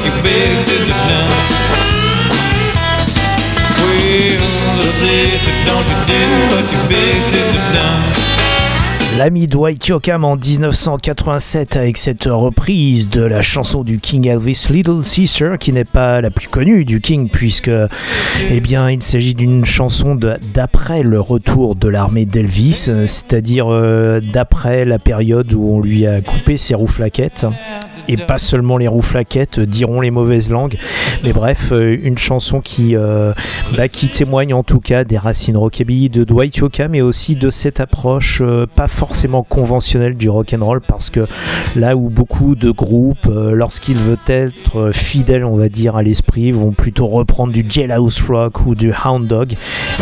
L'ami 9.18 9.48
Dwight 9.48 9.88
Yoakam 9.88 10.24
en 10.24 10.36
1987 10.36 11.76
avec 11.76 11.98
cette 11.98 12.26
reprise 12.26 13.10
de 13.10 13.22
la 13.22 13.42
chanson 13.42 13.84
du 13.84 14.00
King 14.00 14.28
Elvis 14.28 14.68
Little 14.70 15.04
Sister 15.04 15.54
qui 15.60 15.72
n'est 15.72 15.86
pas 15.86 16.22
la 16.22 16.30
plus 16.30 16.48
connue 16.48 16.86
du 16.86 17.02
King 17.02 17.30
puisque 17.30 17.70
eh 18.50 18.60
bien 18.60 18.90
il 18.90 19.02
s'agit 19.04 19.34
d'une 19.34 19.66
chanson 19.66 20.16
d'après 20.54 21.04
le 21.04 21.20
retour 21.20 21.76
de 21.76 21.88
l'armée 21.88 22.26
d'Elvis, 22.26 22.90
c'est-à-dire 23.08 23.72
euh, 23.72 24.20
d'après 24.20 24.86
la 24.86 25.00
période 25.00 25.54
où 25.54 25.68
on 25.68 25.80
lui 25.80 26.06
a 26.08 26.22
coupé 26.22 26.58
ses 26.58 26.76
rouflaquettes 26.76 27.46
et 28.08 28.18
pas 28.18 28.38
seulement 28.38 28.78
les 28.78 28.88
rouflaquettes, 28.88 29.60
diront 29.60 30.02
les 30.02 30.12
mauvaises 30.12 30.50
langues. 30.50 30.78
Mais 31.24 31.34
bref, 31.34 31.72
euh, 31.72 31.98
une 32.02 32.18
chanson 32.18 32.62
qui, 32.62 32.96
euh, 32.96 33.34
bah, 33.76 33.88
qui 33.88 34.10
témoigne 34.10 34.54
en 34.54 34.64
tout 34.64 34.80
cas 34.80 35.04
des 35.04 35.18
racines 35.18 35.58
rockabilly 35.58 36.10
de 36.10 36.24
Dwight 36.24 36.56
Yoakam, 36.58 36.92
mais 36.92 37.02
aussi 37.02 37.36
de 37.36 37.50
cette 37.50 37.80
approche 37.80 38.42
euh, 38.42 38.66
pas 38.66 38.88
forcément 38.88 39.44
conventionnelle 39.44 40.16
du 40.16 40.30
rock'n'roll, 40.30 40.82
parce 40.82 41.10
que 41.10 41.26
là 41.76 41.96
où 41.96 42.10
beaucoup 42.10 42.56
de 42.56 42.72
groupes, 42.72 43.28
euh, 43.28 43.54
lorsqu'ils 43.54 43.98
veulent 43.98 44.18
être 44.28 44.80
euh, 44.80 44.92
fidèles, 44.92 45.46
on 45.46 45.56
va 45.56 45.70
dire, 45.70 45.96
à 45.96 46.04
l'esprit, 46.04 46.52
vont 46.52 46.72
plutôt 46.72 47.08
reprendre 47.08 47.54
du 47.54 47.66
jailhouse 47.68 48.22
rock 48.28 48.66
ou 48.66 48.76
du 48.76 48.94
hound 48.94 49.28
dog, 49.28 49.54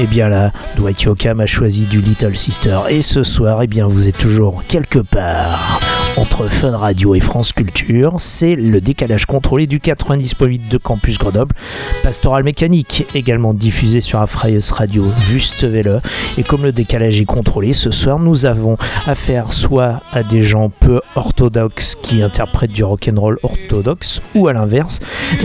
et 0.01 0.05
bien 0.05 0.29
là, 0.29 0.51
Dwight 0.77 1.01
Yoakam 1.03 1.39
a 1.39 1.45
choisi 1.45 1.85
du 1.85 2.01
Little 2.01 2.35
Sister. 2.35 2.79
Et 2.89 3.01
ce 3.01 3.24
soir, 3.24 3.62
et 3.63 3.67
bien 3.67 3.88
vous 3.88 4.07
êtes 4.07 4.17
toujours 4.17 4.63
quelque 4.67 5.00
part 5.00 5.81
entre 6.17 6.48
Fun 6.48 6.77
Radio 6.77 7.15
et 7.15 7.19
France 7.19 7.51
Culture. 7.51 8.15
C'est 8.19 8.55
le 8.55 8.79
décalage 8.79 9.25
contrôlé 9.25 9.67
du 9.67 9.79
90.8 9.79 10.69
de 10.69 10.77
Campus 10.77 11.17
Grenoble. 11.17 11.55
Pastoral 12.03 12.43
Mécanique, 12.43 13.05
également 13.13 13.53
diffusé 13.53 14.01
sur 14.01 14.19
Afraius 14.22 14.72
Radio 14.72 15.05
Wustwelle. 15.29 16.01
Et 16.38 16.43
comme 16.43 16.63
le 16.63 16.72
décalage 16.72 17.19
est 17.19 17.25
contrôlé, 17.25 17.74
ce 17.74 17.91
soir 17.91 18.19
nous 18.19 18.45
avons 18.45 18.77
affaire 19.05 19.51
soit 19.51 20.01
à 20.13 20.24
des 20.24 20.43
gens 20.43 20.69
peu 20.69 21.01
orthodoxes 21.15 21.98
qui 22.01 22.22
interprètent 22.22 22.72
du 22.72 22.84
rock'n'roll 22.84 23.38
orthodoxe, 23.43 24.22
ou 24.36 24.48
à 24.48 24.53
l'inverse, 24.53 25.00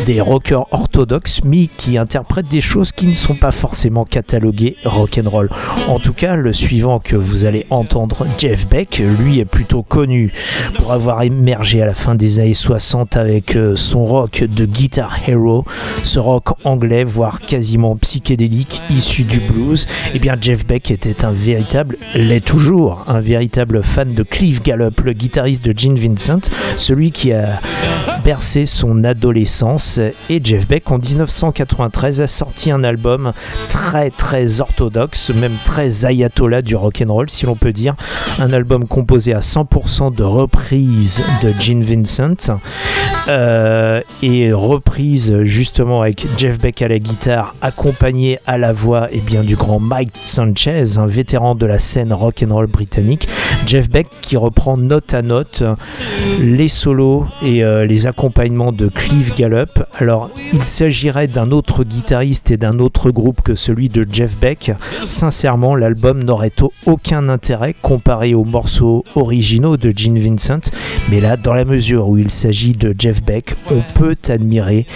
des 0.07 0.21
rockers 0.21 0.67
orthodoxes 0.73 1.41
mais 1.45 1.67
qui 1.67 1.99
interprètent 1.99 2.49
des 2.49 2.61
choses 2.61 2.93
qui 2.93 3.07
ne 3.07 3.15
sont 3.15 3.35
pas 3.35 3.53
forcément 3.53 4.05
cataloguées 4.05 4.77
rock'n'roll. 4.85 5.51
En 5.89 5.99
tout 5.99 6.13
cas, 6.13 6.37
le 6.37 6.53
suivant 6.53 7.01
que 7.01 7.17
vous 7.17 7.45
allez 7.45 7.67
entendre, 7.71 8.27
Jeff 8.39 8.69
Beck, 8.69 9.03
lui 9.19 9.41
est 9.41 9.45
plutôt 9.45 9.83
connu 9.83 10.33
pour 10.77 10.93
avoir 10.93 11.23
émergé 11.23 11.83
à 11.83 11.87
la 11.87 11.95
fin 11.95 12.15
des 12.15 12.41
années 12.41 12.55
60 12.55 13.17
avec 13.17 13.57
euh, 13.57 13.77
son 13.77 14.05
rock 14.05 14.45
de 14.45 14.65
Guitar 14.65 15.17
Hero, 15.27 15.65
ce 16.03 16.19
rock 16.19 16.49
anglais, 16.65 17.05
voire 17.05 17.41
quasiment 17.41 17.97
psychédélique, 17.97 18.83
issu 18.91 19.23
du 19.25 19.41
blues. 19.41 19.87
Et 20.15 20.19
bien 20.19 20.37
Jeff 20.41 20.67
Beck 20.67 20.91
était 20.91 21.25
un 21.25 21.33
véritable, 21.33 21.97
l'est 22.15 22.45
toujours, 22.45 23.05
un 23.07 23.21
véritable 23.21 23.83
fan 23.83 24.15
de 24.15 24.23
Cliff 24.23 24.63
Gallup, 24.63 25.01
le 25.01 25.13
guitariste 25.13 25.65
de 25.65 25.77
Gene 25.77 25.97
Vincent, 25.97 26.41
celui 26.77 27.11
qui 27.11 27.33
a 27.33 27.61
bercé 28.25 28.67
son 28.67 29.05
adolescence. 29.05 29.99
Et 30.29 30.41
Jeff 30.43 30.67
Beck 30.67 30.91
en 30.91 30.99
1993 30.99 32.21
a 32.21 32.27
sorti 32.27 32.71
un 32.71 32.85
album 32.85 33.33
très 33.69 34.11
très 34.11 34.61
orthodoxe, 34.61 35.31
même 35.31 35.57
très 35.65 36.05
ayatollah 36.05 36.63
du 36.63 36.77
rock'n'roll 36.77 37.31
si 37.31 37.47
l'on 37.47 37.57
peut 37.57 37.73
dire. 37.73 37.95
Un 38.39 38.53
album 38.53 38.87
composé 38.87 39.35
à 39.35 39.41
100% 39.41 40.15
de 40.15 40.25
reprises 40.51 41.23
de 41.43 41.53
Gene 41.59 41.83
Vincent 41.83 42.61
euh, 43.29 44.01
et 44.23 44.53
reprise 44.53 45.43
justement 45.43 46.03
avec 46.03 46.27
Jeff 46.37 46.59
Beck 46.59 46.83
à 46.83 46.89
la 46.89 46.99
guitare, 46.99 47.55
accompagné 47.61 48.39
à 48.47 48.59
la 48.59 48.73
voix 48.73 49.13
et 49.13 49.21
bien 49.21 49.45
du 49.45 49.57
grand 49.57 49.79
Mike 49.79 50.13
Sanchez, 50.25 50.99
un 50.99 51.07
vétéran 51.07 51.55
de 51.55 51.67
la 51.67 51.79
scène 51.79 52.13
rock'n'roll 52.13 52.67
britannique. 52.67 53.29
Jeff 53.67 53.89
Beck 53.91 54.09
qui 54.23 54.37
reprend 54.37 54.77
note 54.77 55.15
à 55.15 55.23
note 55.23 55.63
les 56.41 56.69
solos 56.69 57.27
et 57.43 57.63
euh, 57.63 57.85
les 57.85 58.07
accompagnements 58.07 58.73
de 58.73 58.89
Cliff 58.89 59.35
Gallup. 59.37 59.85
Alors, 59.99 60.31
il 60.53 60.65
s'agirait 60.65 61.29
d'un 61.29 61.51
autre 61.53 61.85
guitariste 61.85 62.51
et 62.51 62.57
d'un 62.57 62.79
autre 62.79 63.11
groupe 63.11 63.43
que 63.43 63.55
celui 63.55 63.89
de 63.89 64.05
Jeff 64.11 64.39
Beck. 64.39 64.73
Sincèrement, 65.05 65.77
l'album 65.77 66.23
n'aurait 66.23 66.51
aucun 66.87 67.29
intérêt 67.29 67.75
comparé 67.81 68.35
aux 68.35 68.45
morceaux 68.45 69.05
originaux 69.15 69.77
de 69.77 69.93
Gene 69.95 70.19
Vincent. 70.19 70.40
Mais 71.09 71.21
là, 71.21 71.37
dans 71.37 71.53
la 71.53 71.65
mesure 71.65 72.09
où 72.09 72.17
il 72.17 72.31
s'agit 72.31 72.73
de 72.73 72.95
Jeff 72.99 73.23
Beck, 73.23 73.55
on 73.71 73.83
peut 73.95 74.17
admirer 74.29 74.87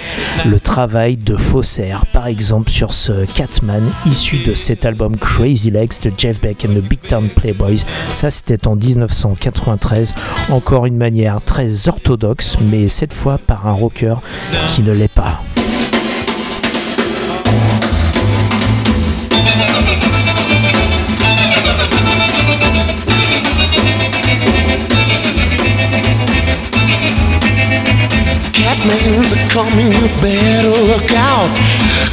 le 0.46 0.58
travail 0.58 1.16
de 1.16 1.36
Fosser, 1.36 1.96
par 2.12 2.26
exemple 2.26 2.70
sur 2.70 2.92
ce 2.92 3.24
Catman 3.26 3.82
issu 4.06 4.38
de 4.38 4.54
cet 4.54 4.84
album 4.84 5.16
Crazy 5.16 5.70
Legs 5.70 6.00
de 6.02 6.12
Jeff 6.16 6.40
Beck 6.40 6.64
and 6.64 6.74
the 6.74 6.82
Big 6.82 7.00
Town 7.00 7.28
Playboys. 7.28 7.84
Ça, 8.12 8.30
c'était 8.30 8.66
en 8.66 8.76
1993. 8.76 10.14
Encore 10.50 10.86
une 10.86 10.96
manière 10.96 11.40
très 11.40 11.88
orthodoxe, 11.88 12.56
mais 12.60 12.88
cette 12.88 13.12
fois 13.12 13.38
par 13.38 13.66
un 13.66 13.72
rocker 13.72 14.16
qui 14.68 14.82
ne 14.82 14.92
l'est 14.92 15.08
pas. 15.08 15.40
Coming, 29.74 29.92
you 29.92 30.08
better 30.20 30.70
look 30.86 31.10
out. 31.12 31.50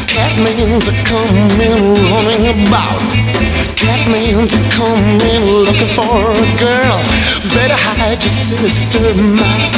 Catman's 0.07 0.87
a 0.87 0.93
coming, 1.05 1.93
running 2.09 2.65
about. 2.65 3.01
Catman's 3.75 4.53
a 4.53 4.61
coming, 4.71 5.43
looking 5.65 5.91
for 5.93 6.31
a 6.31 6.47
girl. 6.57 6.97
Better 7.53 7.77
hide 7.77 8.21
your 8.23 8.31
sister, 8.31 9.13
mine. 9.15 9.71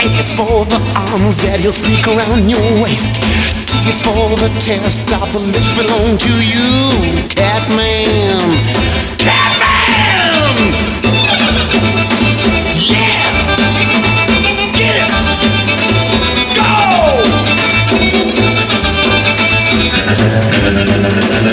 Is 0.04 0.33
for 0.35 0.64
the 0.66 0.81
arms 0.94 1.37
that 1.42 1.59
he'll 1.61 1.72
sneak 1.72 2.07
around 2.07 2.48
your 2.48 2.83
waist. 2.83 3.20
Is 3.88 4.03
for 4.03 4.37
the 4.37 4.51
test 4.61 5.11
of 5.14 5.33
the 5.33 5.38
lips 5.38 5.72
belong 5.74 6.18
to 6.18 6.33
you, 6.44 6.90
Catman. 7.31 8.51
Catman! 9.16 10.57
Yeah! 12.77 13.33
Get 14.74 14.96
it! 15.01 15.11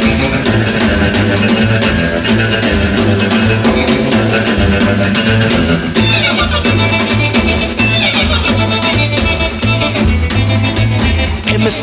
Go! 0.02 0.05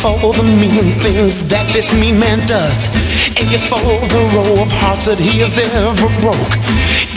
For 0.02 0.18
the 0.34 0.42
mean 0.42 0.98
things 0.98 1.46
that 1.48 1.62
this 1.72 1.94
mean 1.94 2.18
man 2.18 2.44
does. 2.48 2.82
A 3.38 3.44
is 3.54 3.62
for 3.68 3.78
the 3.78 4.22
row 4.34 4.62
of 4.62 4.70
hearts 4.82 5.06
that 5.06 5.16
he 5.16 5.38
has 5.38 5.54
ever 5.78 6.10
broke. 6.18 6.52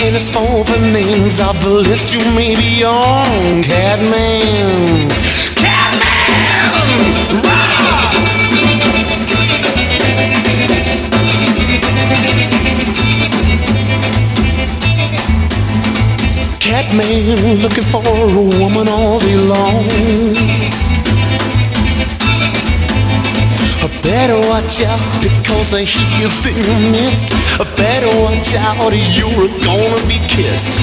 N 0.05 0.13
is 0.13 0.29
for 0.29 0.45
the 0.69 0.77
names 0.93 1.41
of 1.41 1.57
the 1.65 1.81
list 1.81 2.13
you 2.13 2.21
may 2.37 2.53
be 2.53 2.85
on. 2.85 3.65
Catman. 3.65 5.09
Catman! 5.57 7.41
Rah! 7.41 7.85
Catman 16.61 17.65
looking 17.65 17.87
for 17.89 18.05
a 18.05 18.61
woman 18.61 18.87
all 18.89 19.17
day 19.17 19.37
long. 19.37 20.34
Better 24.25 24.49
watch 24.49 24.81
out 24.81 25.21
because 25.21 25.69
he 25.69 25.85
is 26.25 26.33
in 26.49 26.57
your 26.57 26.81
midst. 26.89 27.29
Better 27.77 28.09
watch 28.17 28.55
out, 28.55 28.91
you're 29.13 29.49
gonna 29.61 30.07
be 30.07 30.17
kissed. 30.27 30.81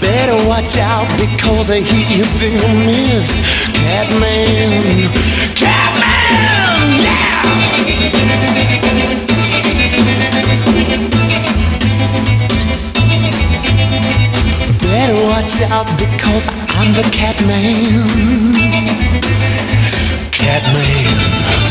Better 0.00 0.34
watch 0.48 0.78
out 0.78 1.06
because 1.14 1.68
he 1.68 2.02
is 2.18 2.42
in 2.42 2.50
your 2.58 2.74
midst. 2.82 3.38
Catman, 3.78 5.06
Catman, 5.54 6.98
yeah! 6.98 7.38
Better 14.82 15.18
watch 15.30 15.62
out 15.70 15.86
because 15.96 16.48
I'm 16.74 16.92
the 16.94 17.08
Catman. 17.12 18.50
Catman. 20.32 21.61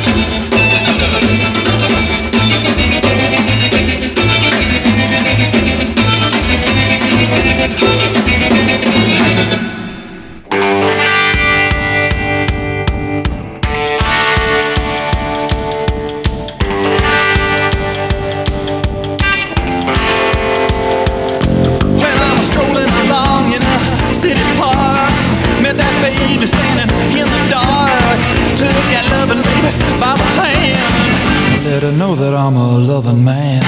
Her 31.92 31.98
know 31.98 32.16
that 32.16 32.34
I'm 32.34 32.56
a 32.56 32.78
loving 32.78 33.24
man. 33.24 33.62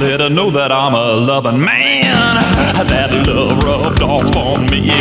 Let 0.00 0.20
her 0.20 0.30
know 0.30 0.50
that 0.50 0.72
I'm 0.72 0.94
a 0.94 1.12
loving 1.14 1.60
man. 1.60 2.04
That 2.88 3.12
love 3.26 3.62
rubbed 3.64 4.02
off 4.02 4.36
on 4.36 4.68
me. 4.68 4.92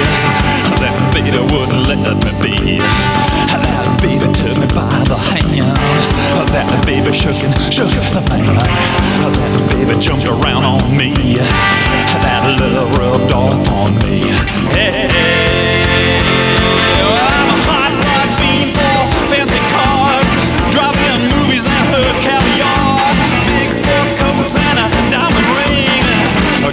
That 0.80 0.96
baby 1.12 1.36
wouldn't 1.36 1.88
let 1.88 2.00
me 2.00 2.32
be. 2.40 2.80
That 3.52 3.88
baby 4.00 4.28
took 4.32 4.56
me 4.56 4.68
by 4.72 4.88
the 5.08 5.20
hand. 5.20 5.76
That 6.54 6.70
baby 6.86 7.12
shook 7.12 7.36
and 7.44 7.54
shook 7.72 7.92
the 8.16 8.22
man. 8.32 8.56
That 8.56 9.64
baby 9.76 10.00
jumped 10.00 10.26
around 10.26 10.64
on 10.64 10.84
me. 10.96 11.12
That 12.24 12.44
love 12.60 12.92
rubbed 12.96 13.34
off 13.34 13.68
on 13.84 13.92
me. 14.06 14.24
Hey, 14.72 15.12
well, 17.04 17.20
oh, 17.20 17.36
I'm 17.36 17.50
a 17.52 17.58
hot 17.68 17.89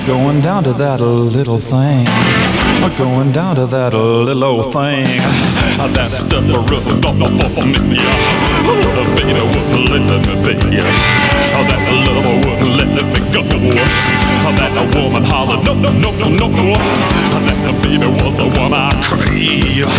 Going 0.06 0.40
down 0.40 0.62
to 0.62 0.72
that 0.74 1.00
little 1.00 1.58
thing. 1.58 2.06
Going 2.96 3.32
down 3.32 3.56
to 3.56 3.66
that 3.66 3.92
little 3.92 4.44
old 4.44 4.72
thing. 4.72 5.02
That 5.94 6.14
stuff 6.14 6.46
rubbed 6.46 7.04
off 7.04 7.58
on 7.58 7.72
me. 7.90 7.98
The 7.98 9.02
baby 9.18 9.34
wouldn't 9.34 9.90
let 9.90 10.22
me 10.22 10.34
be. 10.46 10.54
That 11.66 11.82
lover 12.06 12.38
wouldn't 12.38 12.78
let 12.78 12.86
me 12.94 13.18
go. 13.34 13.42
That 14.46 14.70
woman 14.94 15.24
hollered, 15.26 15.66
no, 15.66 15.74
no, 15.74 15.90
no, 15.90 16.10
no, 16.14 16.28
no. 16.38 16.78
That 17.42 17.58
the 17.66 17.72
baby 17.82 18.06
was 18.22 18.38
the 18.38 18.46
one 18.54 18.72
I 18.72 18.94
crave. 19.02 19.90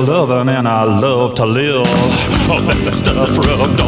Loving 0.00 0.48
and 0.48 0.66
I 0.66 0.84
love 0.84 1.34
to 1.36 1.46
live. 1.46 1.86
Oh, 2.52 2.58
that 2.62 2.94
stuff 2.96 3.30
rubbed 3.46 3.79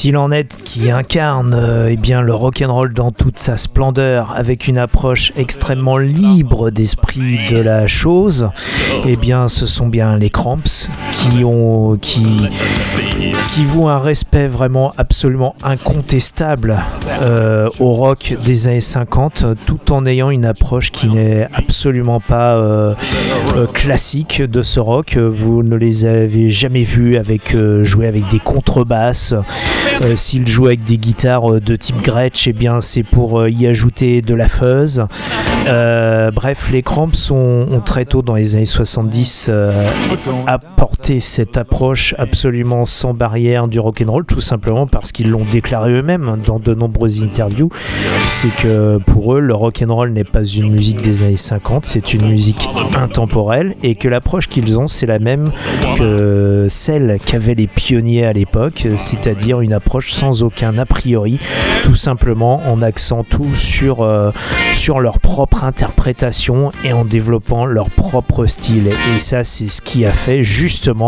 S'il 0.00 0.16
en 0.16 0.30
est 0.30 0.56
qui 0.62 0.90
incarne 0.90 1.52
euh, 1.52 1.90
eh 1.90 1.98
bien, 1.98 2.22
le 2.22 2.32
rock'n'roll 2.32 2.94
dans 2.94 3.12
toute 3.12 3.38
sa 3.38 3.58
splendeur, 3.58 4.32
avec 4.34 4.66
une 4.66 4.78
approche 4.78 5.30
extrêmement 5.36 5.98
libre 5.98 6.70
d'esprit 6.70 7.38
de 7.50 7.58
la 7.58 7.86
chose, 7.86 8.48
eh 9.06 9.16
bien, 9.16 9.46
ce 9.48 9.66
sont 9.66 9.88
bien 9.88 10.16
les 10.16 10.30
Cramps 10.30 10.88
qui 11.20 11.44
ont 11.44 11.96
qui 12.00 12.24
qui 13.52 13.64
vouent 13.64 13.88
un 13.88 13.98
respect 13.98 14.48
vraiment 14.48 14.92
absolument 14.96 15.54
incontestable 15.62 16.78
euh, 17.22 17.68
au 17.78 17.94
rock 17.94 18.36
des 18.44 18.68
années 18.68 18.80
50, 18.80 19.44
tout 19.66 19.92
en 19.92 20.06
ayant 20.06 20.30
une 20.30 20.44
approche 20.44 20.90
qui 20.90 21.08
n'est 21.08 21.46
absolument 21.52 22.20
pas 22.20 22.54
euh, 22.54 22.94
euh, 23.56 23.66
classique 23.66 24.40
de 24.42 24.62
ce 24.62 24.80
rock. 24.80 25.16
Vous 25.16 25.62
ne 25.62 25.76
les 25.76 26.06
avez 26.06 26.50
jamais 26.50 26.84
vus 26.84 27.16
avec 27.16 27.56
jouer 27.82 28.06
avec 28.06 28.28
des 28.28 28.38
contrebasses. 28.38 29.34
S'ils 30.14 30.46
jouent 30.46 30.66
avec 30.66 30.84
des 30.84 30.96
guitares 30.96 31.60
de 31.60 31.76
type 31.76 32.00
Gretsch, 32.02 32.48
eh 32.48 32.52
bien 32.52 32.80
c'est 32.80 33.02
pour 33.02 33.46
y 33.48 33.66
ajouter 33.66 34.22
de 34.22 34.34
la 34.34 34.48
fuzz. 34.48 35.04
Bref, 35.66 36.70
les 36.72 36.82
Cramps 36.82 37.30
ont, 37.30 37.66
ont 37.70 37.80
très 37.80 38.04
tôt 38.04 38.22
dans 38.22 38.34
les 38.34 38.54
années 38.54 38.64
70 38.64 39.50
euh, 39.50 39.72
cette 41.18 41.56
approche 41.56 42.14
absolument 42.18 42.84
sans 42.84 43.14
barrière 43.14 43.66
du 43.66 43.80
rock'n'roll, 43.80 44.24
tout 44.24 44.40
simplement 44.40 44.86
parce 44.86 45.10
qu'ils 45.10 45.30
l'ont 45.30 45.46
déclaré 45.50 45.90
eux-mêmes 45.90 46.38
dans 46.46 46.60
de 46.60 46.72
nombreuses 46.72 47.24
interviews. 47.24 47.70
C'est 48.28 48.54
que 48.62 48.98
pour 48.98 49.34
eux, 49.34 49.40
le 49.40 49.54
rock'n'roll 49.54 50.12
n'est 50.12 50.22
pas 50.22 50.44
une 50.44 50.70
musique 50.70 51.02
des 51.02 51.24
années 51.24 51.36
50, 51.36 51.86
c'est 51.86 52.14
une 52.14 52.28
musique 52.28 52.68
intemporelle 52.96 53.74
et 53.82 53.96
que 53.96 54.06
l'approche 54.06 54.46
qu'ils 54.46 54.78
ont, 54.78 54.86
c'est 54.86 55.06
la 55.06 55.18
même 55.18 55.50
que 55.96 56.66
celle 56.68 57.18
qu'avaient 57.24 57.56
les 57.56 57.66
pionniers 57.66 58.26
à 58.26 58.32
l'époque, 58.32 58.86
c'est-à-dire 58.96 59.62
une 59.62 59.72
approche 59.72 60.12
sans 60.12 60.44
aucun 60.44 60.78
a 60.78 60.86
priori, 60.86 61.40
tout 61.82 61.96
simplement 61.96 62.62
en 62.70 62.82
accent 62.82 63.24
tout 63.24 63.54
sur, 63.54 64.02
euh, 64.02 64.30
sur 64.74 65.00
leur 65.00 65.18
propre 65.18 65.64
interprétation 65.64 66.70
et 66.84 66.92
en 66.92 67.04
développant 67.04 67.64
leur 67.64 67.90
propre 67.90 68.46
style. 68.46 68.88
Et 68.88 69.20
ça, 69.20 69.44
c'est 69.44 69.70
ce 69.70 69.80
qui 69.80 70.04
a 70.04 70.12
fait 70.12 70.42
justement 70.42 70.99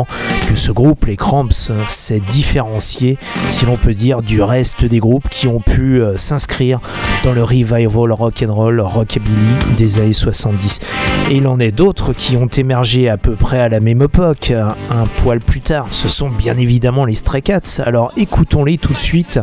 que 0.48 0.56
ce 0.56 0.72
groupe, 0.72 1.06
les 1.06 1.16
Cramps, 1.16 1.72
s'est 1.88 2.20
différencié, 2.20 3.18
si 3.50 3.66
l'on 3.66 3.76
peut 3.76 3.94
dire, 3.94 4.22
du 4.22 4.42
reste 4.42 4.84
des 4.84 4.98
groupes 4.98 5.28
qui 5.30 5.48
ont 5.48 5.60
pu 5.60 6.00
euh, 6.00 6.16
s'inscrire 6.16 6.80
dans 7.24 7.32
le 7.32 7.44
revival 7.44 8.12
rock'n'roll, 8.12 8.80
rockabilly 8.80 9.76
des 9.76 9.98
années 9.98 10.12
70. 10.12 10.80
Et 11.30 11.36
il 11.36 11.46
en 11.46 11.60
est 11.60 11.72
d'autres 11.72 12.12
qui 12.12 12.36
ont 12.36 12.46
émergé 12.46 13.08
à 13.08 13.16
peu 13.16 13.36
près 13.36 13.58
à 13.58 13.68
la 13.68 13.80
même 13.80 14.02
époque, 14.02 14.50
un, 14.50 14.74
un 14.90 15.04
poil 15.22 15.40
plus 15.40 15.60
tard. 15.60 15.86
Ce 15.90 16.08
sont 16.08 16.30
bien 16.30 16.56
évidemment 16.56 17.04
les 17.04 17.14
Stray 17.14 17.42
Cats. 17.42 17.82
Alors 17.84 18.12
écoutons-les 18.16 18.78
tout 18.78 18.92
de 18.92 18.98
suite 18.98 19.40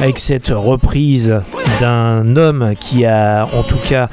avec 0.00 0.18
cette 0.18 0.48
reprise 0.48 1.34
d'un 1.80 2.36
homme 2.36 2.74
qui 2.78 3.04
a 3.04 3.46
en 3.52 3.62
tout 3.62 3.78
cas 3.88 4.08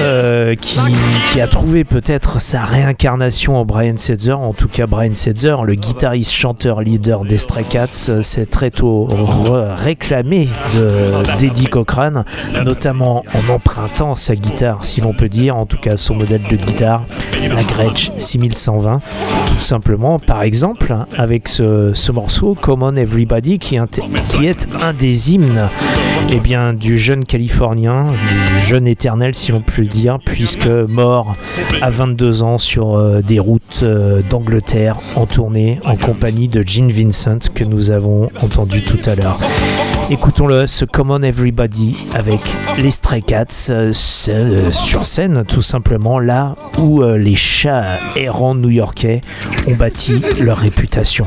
euh, 0.00 0.54
qui, 0.56 0.78
qui 1.32 1.40
a 1.40 1.46
trouvé 1.46 1.84
peut-être 1.84 2.40
sa 2.40 2.64
réincarnation 2.64 3.56
en 3.56 3.64
Brian 3.64 3.96
Setzer. 3.96 4.32
En 4.32 4.52
tout 4.52 4.68
Brian 4.82 5.14
Setzer, 5.14 5.56
le 5.64 5.74
guitariste, 5.74 6.32
chanteur, 6.32 6.80
leader 6.80 7.24
des 7.24 7.38
Stray 7.38 7.64
Cats, 7.64 8.06
euh, 8.08 8.22
s'est 8.22 8.46
très 8.46 8.70
tôt 8.70 9.08
réclamé 9.78 10.48
de- 10.76 11.38
d'Eddie 11.38 11.66
Cochrane, 11.66 12.24
notamment 12.64 13.24
en 13.34 13.52
empruntant 13.54 14.14
sa 14.16 14.34
guitare, 14.34 14.84
si 14.84 15.00
l'on 15.00 15.12
peut 15.12 15.28
dire, 15.28 15.56
en 15.56 15.66
tout 15.66 15.76
cas 15.78 15.96
son 15.96 16.14
modèle 16.16 16.42
de 16.50 16.56
guitare, 16.56 17.04
la 17.54 17.62
Gretsch 17.62 18.10
6120, 18.16 19.00
tout 19.48 19.60
simplement. 19.62 20.18
Par 20.18 20.42
exemple, 20.42 20.96
avec 21.16 21.48
ce, 21.48 21.92
ce 21.94 22.10
morceau, 22.12 22.56
Come 22.60 22.82
On 22.82 22.96
Everybody, 22.96 23.58
qui 23.58 23.76
est 23.76 23.78
un 24.82 24.92
des 24.92 25.32
hymnes 25.32 25.68
eh 26.32 26.40
bien, 26.40 26.72
du 26.72 26.98
jeune 26.98 27.24
Californien, 27.24 28.06
du 28.56 28.60
jeune 28.60 28.88
éternel, 28.88 29.34
si 29.34 29.52
l'on 29.52 29.60
peut 29.60 29.82
le 29.82 29.88
dire, 29.88 30.18
puisque 30.24 30.66
mort 30.66 31.34
à 31.82 31.90
22 31.90 32.42
ans 32.42 32.58
sur 32.58 32.96
euh, 32.96 33.20
des 33.20 33.38
routes 33.38 33.80
euh, 33.82 34.20
d'Angleterre 34.30 34.63
en 35.16 35.26
tournée 35.26 35.78
en 35.84 35.96
compagnie 35.96 36.48
de 36.48 36.62
Gene 36.66 36.90
Vincent 36.90 37.38
que 37.54 37.64
nous 37.64 37.90
avons 37.90 38.28
entendu 38.42 38.82
tout 38.82 38.98
à 39.08 39.14
l'heure. 39.14 39.38
Écoutons-le, 40.10 40.66
ce 40.66 40.84
Come 40.84 41.10
On 41.10 41.22
Everybody 41.22 41.96
avec 42.14 42.40
les 42.78 42.90
Stray 42.90 43.22
Cats 43.22 43.68
euh, 43.70 43.92
euh, 44.28 44.70
sur 44.72 45.06
scène, 45.06 45.44
tout 45.46 45.62
simplement 45.62 46.18
là 46.18 46.56
où 46.78 47.02
euh, 47.02 47.16
les 47.16 47.36
chats 47.36 47.98
errants 48.16 48.54
new-yorkais 48.54 49.20
ont 49.68 49.74
bâti 49.74 50.20
leur 50.40 50.58
réputation. 50.58 51.26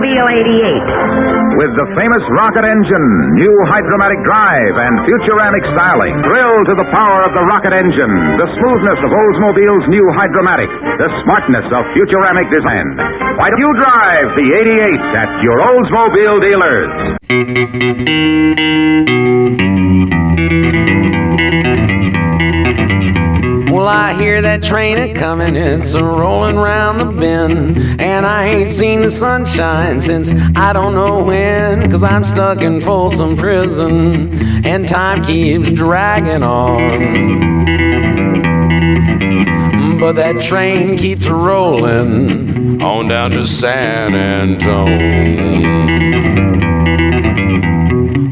The 0.00 0.16
88. 0.16 1.60
with 1.60 1.72
the 1.76 1.84
famous 1.92 2.24
rocket 2.32 2.64
engine, 2.64 3.08
new 3.36 3.52
hydromatic 3.68 4.16
drive, 4.24 4.74
and 4.80 5.04
futuramic 5.04 5.60
styling. 5.76 6.16
Thrill 6.24 6.56
to 6.72 6.74
the 6.80 6.88
power 6.88 7.20
of 7.28 7.36
the 7.36 7.44
rocket 7.44 7.76
engine, 7.76 8.08
the 8.40 8.48
smoothness 8.48 8.96
of 9.04 9.12
Oldsmobile's 9.12 9.84
new 9.92 10.06
hydromatic, 10.16 10.72
the 10.96 11.12
smartness 11.20 11.68
of 11.68 11.84
futuramic 11.92 12.48
design. 12.48 12.96
Why 13.36 13.52
don't 13.52 13.60
you 13.60 13.72
drive 13.76 14.26
the 14.40 14.46
88 14.56 15.20
at 15.20 15.30
your 15.44 15.60
Oldsmobile 15.60 16.40
dealers? 16.48 16.88
Well, 23.80 23.88
I 23.88 24.12
hear 24.12 24.42
that 24.42 24.62
train 24.62 24.98
a 24.98 25.14
comin', 25.14 25.56
it's 25.56 25.94
a 25.94 26.04
rollin' 26.04 26.56
round 26.56 27.00
the 27.00 27.06
bend. 27.06 27.78
And 27.98 28.26
I 28.26 28.44
ain't 28.44 28.68
seen 28.70 29.00
the 29.00 29.10
sunshine 29.10 29.98
since 30.00 30.34
I 30.54 30.74
don't 30.74 30.94
know 30.94 31.24
when. 31.24 31.90
Cause 31.90 32.02
I'm 32.02 32.22
stuck 32.22 32.60
in 32.60 32.82
Folsom 32.82 33.38
Prison, 33.38 34.34
and 34.66 34.86
time 34.86 35.24
keeps 35.24 35.72
dragging 35.72 36.42
on. 36.42 37.38
But 39.98 40.12
that 40.16 40.42
train 40.42 40.98
keeps 40.98 41.30
rollin' 41.30 42.82
on 42.82 43.08
down 43.08 43.30
to 43.30 43.46
San 43.46 44.14
Antone. 44.14 46.09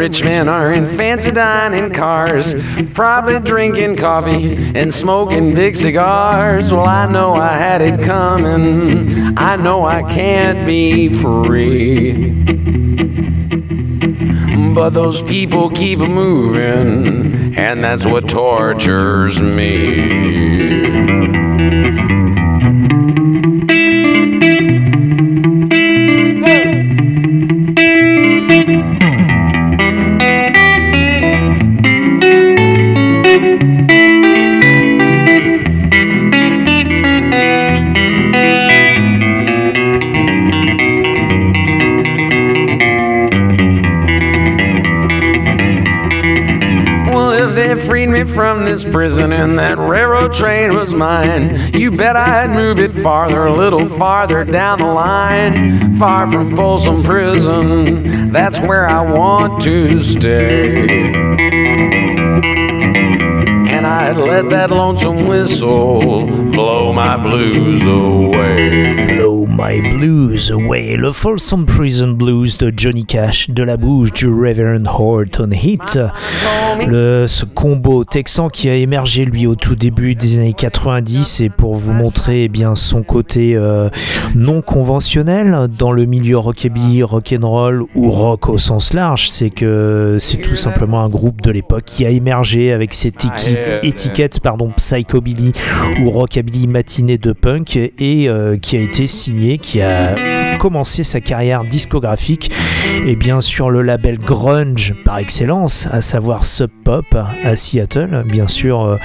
Rich 0.00 0.24
men 0.24 0.48
are 0.48 0.72
in 0.72 0.86
fancy 0.86 1.30
dining 1.30 1.92
cars, 1.92 2.54
probably 2.94 3.38
drinking 3.38 3.96
coffee 3.96 4.54
and 4.74 4.94
smoking 4.94 5.54
big 5.54 5.76
cigars. 5.76 6.72
Well, 6.72 6.86
I 6.86 7.04
know 7.04 7.34
I 7.34 7.58
had 7.58 7.82
it 7.82 8.02
coming. 8.02 9.36
I 9.36 9.56
know 9.56 9.84
I 9.84 10.02
can't 10.02 10.66
be 10.66 11.12
free. 11.12 12.30
But 14.74 14.90
those 14.90 15.22
people 15.22 15.68
keep 15.68 15.98
moving, 15.98 17.54
and 17.58 17.84
that's 17.84 18.06
what 18.06 18.26
tortures 18.26 19.42
me. 19.42 20.89
Prison 48.90 49.32
and 49.32 49.58
that 49.58 49.78
railroad 49.78 50.32
train 50.32 50.74
was 50.74 50.92
mine, 50.94 51.72
you 51.72 51.90
bet 51.90 52.16
I'd 52.16 52.50
move 52.50 52.78
it 52.78 52.92
farther, 52.92 53.46
a 53.46 53.54
little 53.54 53.88
farther 53.88 54.44
down 54.44 54.80
the 54.80 54.86
line. 54.86 55.96
Far 55.96 56.30
from 56.30 56.56
Folsom 56.56 57.02
Prison, 57.02 58.32
that's 58.32 58.60
where 58.60 58.88
I 58.88 59.02
want 59.02 59.62
to 59.62 60.02
stay. 60.02 60.88
And 63.68 63.86
I 63.86 64.00
night, 64.12 64.16
let 64.16 64.48
that 64.50 64.70
lonesome 64.70 65.26
whistle 65.26 66.26
blow 66.60 66.92
my 66.92 67.16
blues 67.16 67.86
away. 67.86 69.16
Blow 69.16 69.46
My 69.46 69.80
Blues 69.80 70.50
Away, 70.50 70.96
le 70.96 71.12
Folsom 71.12 71.64
Prison 71.66 72.08
Blues 72.08 72.56
de 72.58 72.72
Johnny 72.74 73.04
Cash, 73.04 73.50
de 73.50 73.62
la 73.62 73.76
bouche 73.76 74.12
du 74.12 74.26
Reverend 74.26 74.86
Horton 74.86 75.50
Heat, 75.52 75.98
le, 76.86 77.26
ce 77.26 77.44
combo 77.44 78.04
texan 78.04 78.48
qui 78.48 78.68
a 78.70 78.74
émergé 78.74 79.24
lui 79.24 79.46
au 79.46 79.54
tout 79.56 79.76
début 79.76 80.14
des 80.14 80.38
années 80.38 80.52
90 80.54 81.40
et 81.40 81.50
pour 81.50 81.74
vous 81.74 81.92
montrer 81.92 82.44
eh 82.44 82.48
bien 82.48 82.74
son 82.74 83.02
côté 83.02 83.54
euh, 83.54 83.90
non 84.34 84.62
conventionnel 84.62 85.68
dans 85.78 85.92
le 85.92 86.06
milieu 86.06 86.38
rockabilly, 86.38 87.02
rock'n'roll 87.02 87.82
ou 87.94 88.10
rock 88.10 88.48
au 88.48 88.56
sens 88.58 88.94
large, 88.94 89.28
c'est 89.30 89.50
que 89.50 90.16
c'est 90.20 90.38
tout 90.38 90.56
simplement 90.56 91.02
un 91.02 91.08
groupe 91.08 91.42
de 91.42 91.50
l'époque 91.50 91.84
qui 91.84 92.06
a 92.06 92.10
émergé 92.10 92.72
avec 92.72 92.94
cette 92.94 93.24
équi- 93.24 93.58
étiquette 93.82 94.40
pardon 94.40 94.70
psychobilly 94.76 95.52
ou 96.02 96.10
rockabilly 96.10 96.49
matinée 96.68 97.18
de 97.18 97.32
punk 97.32 97.76
et 97.76 98.28
euh, 98.28 98.56
qui 98.56 98.76
a 98.76 98.80
été 98.80 99.06
signé, 99.06 99.58
qui 99.58 99.80
a 99.80 100.39
commencé 100.64 101.04
sa 101.04 101.22
carrière 101.22 101.64
discographique 101.64 102.52
et 103.06 103.16
bien 103.16 103.40
sur 103.40 103.70
le 103.70 103.80
label 103.80 104.18
grunge 104.18 104.94
par 105.06 105.16
excellence, 105.16 105.88
à 105.90 106.02
savoir 106.02 106.44
Sub 106.44 106.70
Pop 106.84 107.06
à 107.44 107.56
Seattle. 107.56 108.24
Bien 108.26 108.46
sûr, 108.46 108.82
euh, 108.82 108.96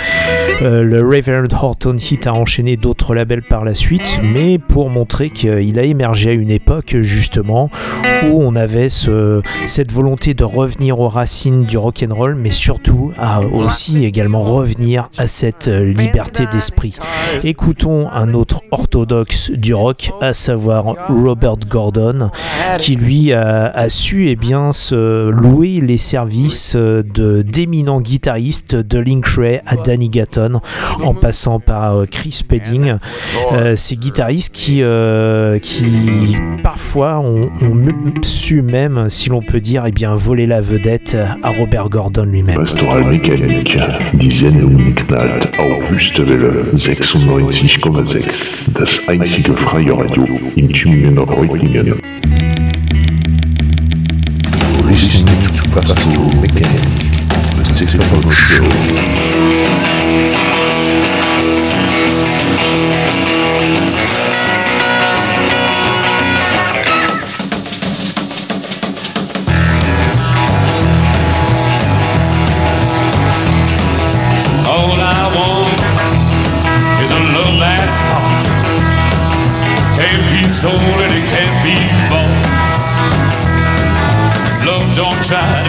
euh, 0.61 0.83
le 0.83 0.99
Reverend 0.99 1.47
Horton 1.53 1.95
Heat 1.97 2.27
a 2.27 2.33
enchaîné 2.33 2.75
d'autres 2.75 3.15
labels 3.15 3.41
par 3.41 3.63
la 3.63 3.73
suite, 3.73 4.19
mais 4.21 4.59
pour 4.59 4.89
montrer 4.89 5.29
qu'il 5.29 5.79
a 5.79 5.83
émergé 5.83 6.31
à 6.31 6.33
une 6.33 6.51
époque 6.51 6.97
justement 7.01 7.69
où 8.27 8.43
on 8.43 8.53
avait 8.57 8.89
ce- 8.89 9.41
cette 9.65 9.93
volonté 9.93 10.33
de 10.33 10.43
revenir 10.43 10.99
aux 10.99 11.07
racines 11.09 11.63
du 11.65 11.77
rock'n'roll, 11.77 12.35
mais 12.35 12.51
surtout 12.51 13.13
à 13.17 13.41
aussi 13.41 14.03
également 14.05 14.39
revenir 14.43 15.09
à 15.17 15.27
cette 15.27 15.67
liberté 15.67 16.47
d'esprit. 16.51 16.97
Écoutons 17.43 18.09
un 18.11 18.33
autre 18.33 18.61
orthodoxe 18.71 19.51
du 19.51 19.73
rock, 19.73 20.11
à 20.21 20.33
savoir 20.33 20.95
Robert 21.07 21.44
Gordon, 21.69 22.29
qui 22.79 22.95
lui 22.95 23.31
a, 23.34 23.67
a 23.67 23.89
su 23.89 24.27
eh 24.27 24.36
bien, 24.36 24.73
se 24.73 25.29
louer 25.29 25.81
les 25.81 25.97
services 25.97 26.73
euh, 26.75 27.03
d'éminents 27.43 28.01
guitaristes 28.01 28.75
de 28.75 28.99
Link 28.99 29.25
Ray 29.27 29.62
à 29.65 29.75
Danny 29.75 30.10
Gatton, 30.10 30.60
en 31.03 31.13
passant 31.13 31.60
par 31.60 31.95
euh, 31.95 32.05
Chris 32.10 32.31
Spedding. 32.31 32.95
Euh, 33.51 33.75
ces 33.75 33.95
guitaristes 33.95 34.53
qui, 34.53 34.79
euh, 34.81 35.60
qui 35.60 36.38
parfois 36.63 37.19
ont, 37.19 37.49
su 38.23 38.62
même, 38.62 39.10
si 39.10 39.29
l'on 39.29 39.41
peut 39.41 39.60
dire, 39.60 39.84
eh 39.86 39.91
bien, 39.91 40.15
voler 40.15 40.47
la 40.47 40.62
vedette 40.62 41.17
à 41.43 41.49
Robert 41.51 41.89
Gordon 41.89 42.25
lui-même. 42.25 42.55
Pastoralmechanik, 42.55 43.77
die 44.13 44.31
Sendung 44.31 44.95
knallt 44.95 45.47
auf 45.60 45.91
Wüstewelle 45.91 46.65
96,6, 46.73 48.71
das 48.73 48.99
einzige 49.08 49.53
freie 49.53 49.91
Radio 49.91 50.25
in 50.58 50.69
Tübingen 50.69 51.19
Reutlingen. 51.35 52.01
Listening 54.85 55.41
to 55.55 55.69
Pastoral 55.69 56.31
Mechanic, 56.39 56.81
the 57.57 57.63
Stefan 57.65 58.31
Show. 58.31 59.14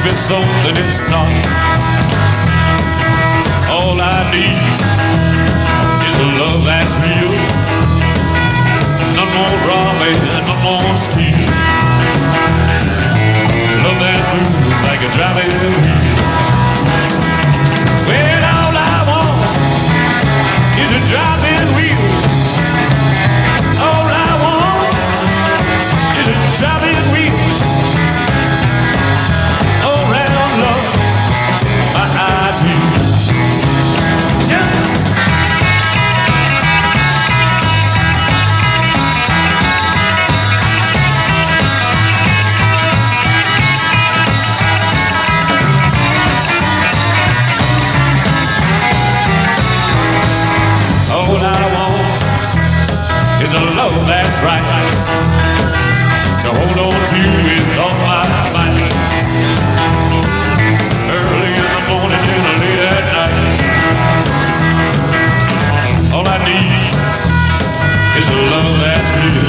Be 0.07 0.14
something 0.14 0.77
it's 0.87 1.01
not. 1.11 1.27
All 3.75 3.99
I 3.99 4.19
need 4.31 4.62
is 6.07 6.14
a 6.23 6.29
love 6.38 6.62
that's 6.62 6.95
real. 7.03 7.35
None 9.19 9.33
more 9.35 9.57
robbing, 9.66 10.21
none 10.47 10.62
more 10.62 10.95
steal. 10.95 11.51
Love 13.83 13.99
that 13.99 14.21
moves 14.31 14.81
like 14.87 15.03
a 15.03 15.11
driving 15.11 15.51
wheel. 15.59 15.75
Well, 18.07 18.42
all 18.47 18.75
I 18.79 18.99
want 19.11 19.42
is 20.83 20.90
a 20.95 21.01
driving 21.11 21.66
wheel. 21.75 22.03
All 23.83 24.07
I 24.07 24.31
want 24.45 24.95
is 26.21 26.27
a 26.31 26.38
driving 26.62 27.03
wheel. 27.11 27.46
Is 53.47 53.53
a 53.55 53.63
love 53.79 53.94
that's 54.09 54.42
right. 54.42 54.67
To 56.42 56.49
hold 56.51 56.79
on 56.83 56.99
to 57.11 57.21
with 57.47 57.79
all 57.79 57.94
my 58.03 58.27
might. 58.55 58.75
Early 61.15 61.53
in 61.55 61.71
the 61.77 61.83
morning 61.87 62.27
and 62.27 62.59
late 62.59 62.83
at 62.90 63.07
night. 63.15 63.38
All 66.11 66.27
I 66.27 66.38
need 66.42 66.90
is 68.19 68.27
a 68.35 68.38
love 68.51 68.75
that's 68.83 69.13
real. 69.15 69.47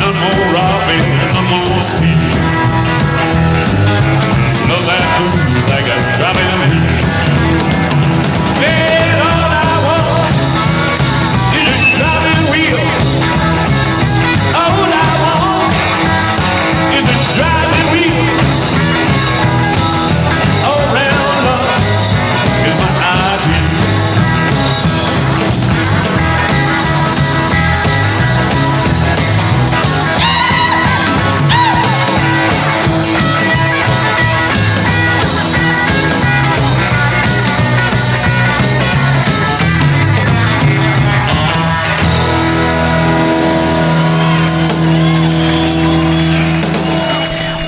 None 0.00 0.16
more 0.24 0.44
robbing, 0.56 1.04
none 1.34 1.48
more 1.52 1.82
steal. 1.82 2.15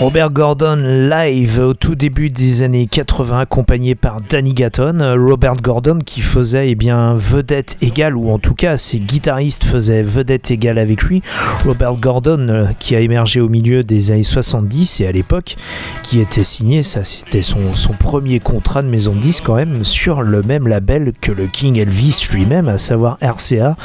Robert 0.08 0.32
Gordon 0.32 0.76
live 1.10 1.58
au 1.58 1.74
tout 1.74 1.94
début 1.94 2.30
des 2.30 2.62
années 2.62 2.86
80 2.86 3.40
accompagné 3.40 3.94
par 3.94 4.22
Danny 4.22 4.54
Gatton. 4.54 5.00
Robert 5.18 5.56
Gordon 5.56 5.98
qui 6.02 6.22
faisait 6.22 6.70
eh 6.70 6.74
bien 6.74 7.12
vedette 7.14 7.76
égale 7.82 8.16
ou 8.16 8.30
en 8.30 8.38
tout 8.38 8.54
cas 8.54 8.78
ses 8.78 9.00
guitaristes 9.00 9.64
faisaient 9.64 10.00
vedette 10.00 10.50
égale 10.50 10.78
avec 10.78 11.02
lui. 11.02 11.20
Robert 11.66 11.92
Gordon 11.96 12.46
euh, 12.48 12.64
qui 12.78 12.96
a 12.96 13.00
émergé 13.00 13.42
au 13.42 13.50
milieu 13.50 13.84
des 13.84 14.10
années 14.10 14.22
70 14.22 15.02
et 15.02 15.06
à 15.06 15.12
l'époque 15.12 15.56
qui 16.02 16.20
était 16.20 16.42
signé, 16.42 16.82
ça 16.82 17.04
c'était 17.04 17.42
son, 17.42 17.58
premier 17.98 18.40
contrat 18.40 18.80
de 18.80 18.88
maison 18.88 19.12
de 19.12 19.20
disque 19.20 19.44
quand 19.44 19.56
même 19.56 19.84
sur 19.84 20.22
le 20.22 20.40
même 20.40 20.68
label 20.68 21.12
que 21.20 21.32
le 21.32 21.46
King 21.46 21.76
Elvis 21.76 22.28
lui-même, 22.32 22.68
à 22.68 22.78
savoir 22.78 23.18
RCA. 23.20 23.76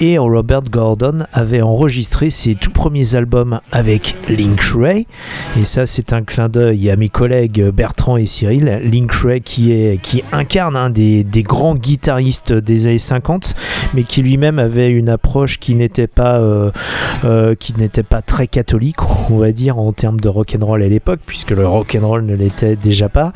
Et 0.00 0.16
Robert 0.16 0.62
Gordon 0.62 1.24
avait 1.32 1.62
enregistré 1.62 2.30
ses 2.30 2.54
tout 2.54 2.70
premiers 2.70 3.16
albums 3.16 3.60
avec 3.72 4.14
Link 4.28 4.60
Ray. 4.60 5.06
Et 5.58 5.64
ça, 5.64 5.86
c'est 5.86 6.12
un 6.12 6.22
clin 6.22 6.50
d'œil 6.50 6.90
à 6.90 6.96
mes 6.96 7.08
collègues 7.08 7.70
Bertrand 7.70 8.18
et 8.18 8.26
Cyril. 8.26 8.78
Link 8.84 9.10
Ray 9.12 9.40
qui, 9.40 10.22
incarne 10.30 10.76
un 10.76 10.90
des, 10.90 11.24
grands 11.42 11.74
guitaristes 11.74 12.52
des 12.52 12.86
années 12.86 12.98
50, 12.98 13.54
mais 13.94 14.02
qui 14.02 14.22
lui-même 14.22 14.58
avait 14.58 14.90
une 14.90 15.08
approche 15.08 15.58
qui 15.58 15.74
n'était 15.74 16.08
pas, 16.08 16.38
euh, 16.40 16.70
euh, 17.24 17.54
pas 18.08 18.20
très 18.20 18.46
catholique, 18.48 19.02
on 19.30 19.38
va 19.38 19.52
dire, 19.52 19.78
en 19.78 19.94
termes 19.94 20.20
de 20.20 20.28
rock'n'roll 20.28 20.82
à 20.82 20.88
l'époque, 20.88 21.20
puisque 21.24 21.52
le 21.52 21.66
rock'n'roll 21.66 22.26
ne 22.26 22.34
l'était 22.34 22.76
déjà 22.76 23.08
pas. 23.08 23.32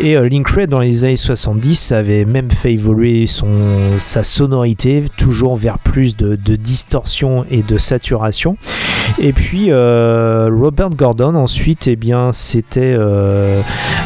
Et 0.00 0.16
euh, 0.16 0.28
Link 0.28 0.48
Ray 0.48 0.68
dans 0.68 0.80
les 0.80 1.04
années 1.04 1.16
70 1.16 1.90
avait 1.90 2.24
même 2.24 2.50
fait 2.50 2.74
évoluer 2.74 3.26
son, 3.26 3.48
sa 3.98 4.22
sonorité 4.22 5.02
toujours 5.16 5.56
vers 5.56 5.80
plus 5.80 6.16
de 6.16 6.36
distorsion 6.54 7.44
et 7.50 7.62
de 7.62 7.76
saturation. 7.76 8.56
Et 9.18 9.32
puis 9.32 9.66
euh, 9.70 10.50
Robert 10.52 10.90
Gordon 10.90 11.36
ensuite, 11.36 11.86
eh 11.86 11.96
bien, 11.96 12.32
c'était 12.32 12.94
euh, 12.98 13.62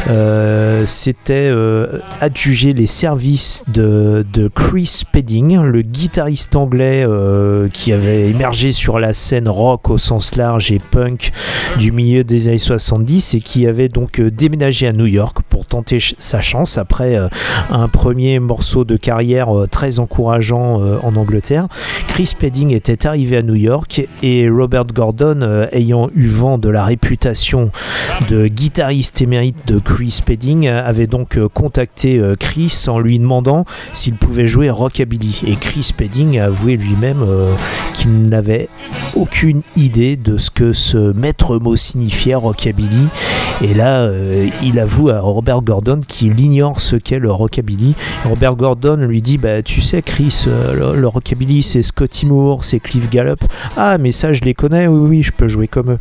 euh, 0.09 0.83
c'était 0.85 1.51
adjugé 2.21 2.73
les 2.73 2.87
services 2.87 3.65
de, 3.67 4.25
de 4.33 4.47
Chris 4.47 4.85
Spedding, 4.85 5.59
le 5.61 5.81
guitariste 5.81 6.55
anglais 6.55 7.05
qui 7.73 7.91
avait 7.91 8.29
émergé 8.29 8.71
sur 8.71 8.99
la 8.99 9.13
scène 9.13 9.49
rock 9.49 9.89
au 9.89 9.97
sens 9.97 10.35
large 10.35 10.71
et 10.71 10.79
punk 10.79 11.31
du 11.77 11.91
milieu 11.91 12.23
des 12.23 12.47
années 12.47 12.57
70 12.57 13.35
et 13.35 13.41
qui 13.41 13.67
avait 13.67 13.89
donc 13.89 14.21
déménagé 14.21 14.87
à 14.87 14.93
New 14.93 15.05
York 15.05 15.39
pour 15.49 15.65
tenter 15.65 15.99
sa 16.17 16.41
chance 16.41 16.77
après 16.77 17.17
un 17.69 17.87
premier 17.87 18.39
morceau 18.39 18.85
de 18.85 18.95
carrière 18.95 19.49
très 19.69 19.99
encourageant 19.99 20.81
en 21.03 21.15
Angleterre. 21.15 21.67
Chris 22.07 22.27
Spedding 22.27 22.71
était 22.71 23.05
arrivé 23.05 23.37
à 23.37 23.41
New 23.41 23.55
York 23.55 24.07
et 24.23 24.49
Robert 24.49 24.85
Gordon, 24.85 25.00
euh, 25.41 25.67
ayant 25.71 26.09
eu 26.13 26.27
vent 26.27 26.57
de 26.57 26.69
la 26.69 26.85
réputation 26.85 27.71
de 28.29 28.47
guitariste 28.47 29.21
émérite 29.21 29.67
de 29.67 29.79
Chris 29.79 30.11
Spedding, 30.11 30.67
euh, 30.67 30.85
avait 30.85 31.07
donc 31.07 31.37
euh, 31.37 31.47
contacté 31.47 32.17
euh, 32.17 32.35
Chris 32.37 32.85
en 32.87 32.99
lui 32.99 33.19
demandant 33.19 33.65
s'il 33.93 34.15
pouvait 34.15 34.47
jouer 34.47 34.69
rockabilly. 34.69 35.41
Et 35.47 35.55
Chris 35.55 35.83
Spedding 35.83 36.39
a 36.39 36.45
avoué 36.45 36.75
lui-même 36.75 37.25
qu'il 37.93 38.29
n'avait 38.29 38.69
aucune 39.15 39.61
idée 39.75 40.15
de 40.15 40.37
ce 40.37 40.49
que 40.49 40.73
ce 40.73 41.13
maître 41.13 41.57
mot 41.57 41.75
signifiait 41.75 42.35
rockabilly. 42.35 43.07
Et 43.61 43.73
là, 43.73 44.09
il 44.63 44.79
avoue 44.79 45.09
à 45.09 45.19
Robert 45.19 45.61
Gordon 45.61 46.01
qu'il 46.05 46.39
ignore 46.39 46.81
ce 46.81 46.95
qu'est 46.95 47.19
le 47.19 47.31
rockabilly. 47.31 47.93
Robert 48.25 48.55
Gordon 48.55 48.95
lui 48.95 49.21
dit 49.21 49.37
bah, 49.37 49.61
Tu 49.61 49.81
sais, 49.81 50.01
Chris, 50.01 50.45
le, 50.47 50.99
le 50.99 51.07
rockabilly, 51.07 51.61
c'est 51.61 51.83
Scotty 51.83 52.25
Moore, 52.25 52.63
c'est 52.63 52.79
Cliff 52.79 53.09
Gallup. 53.09 53.43
Ah, 53.77 53.97
mais 53.97 54.11
ça, 54.11 54.33
je 54.33 54.41
les 54.41 54.53
connais, 54.53 54.87
oui, 54.91 55.09
oui, 55.09 55.23
je 55.23 55.31
peux 55.31 55.47
jouer 55.47 55.67
comme 55.67 55.91
eux 55.91 55.97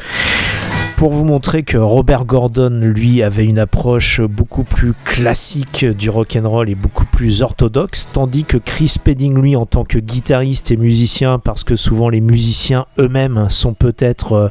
pour 1.01 1.13
vous 1.13 1.25
montrer 1.25 1.63
que 1.63 1.79
Robert 1.79 2.27
Gordon, 2.27 2.79
lui, 2.83 3.23
avait 3.23 3.47
une 3.47 3.59
approche 3.59 4.21
beaucoup 4.21 4.65
plus 4.65 4.93
classique 5.07 5.87
du 5.87 6.11
rock'n'roll 6.11 6.69
et 6.69 6.75
beaucoup 6.75 7.07
plus 7.07 7.41
orthodoxe, 7.41 8.07
tandis 8.13 8.45
que 8.45 8.59
Chris 8.59 8.89
Spedding, 8.89 9.41
lui, 9.41 9.57
en 9.57 9.65
tant 9.65 9.85
que 9.85 9.99
guitariste 9.99 10.73
et 10.73 10.77
musicien, 10.77 11.39
parce 11.39 11.65
que 11.65 11.75
souvent 11.75 12.11
les 12.11 12.21
musiciens 12.21 12.85
eux-mêmes 12.99 13.47
sont 13.49 13.73
peut-être 13.73 14.33
euh, 14.35 14.49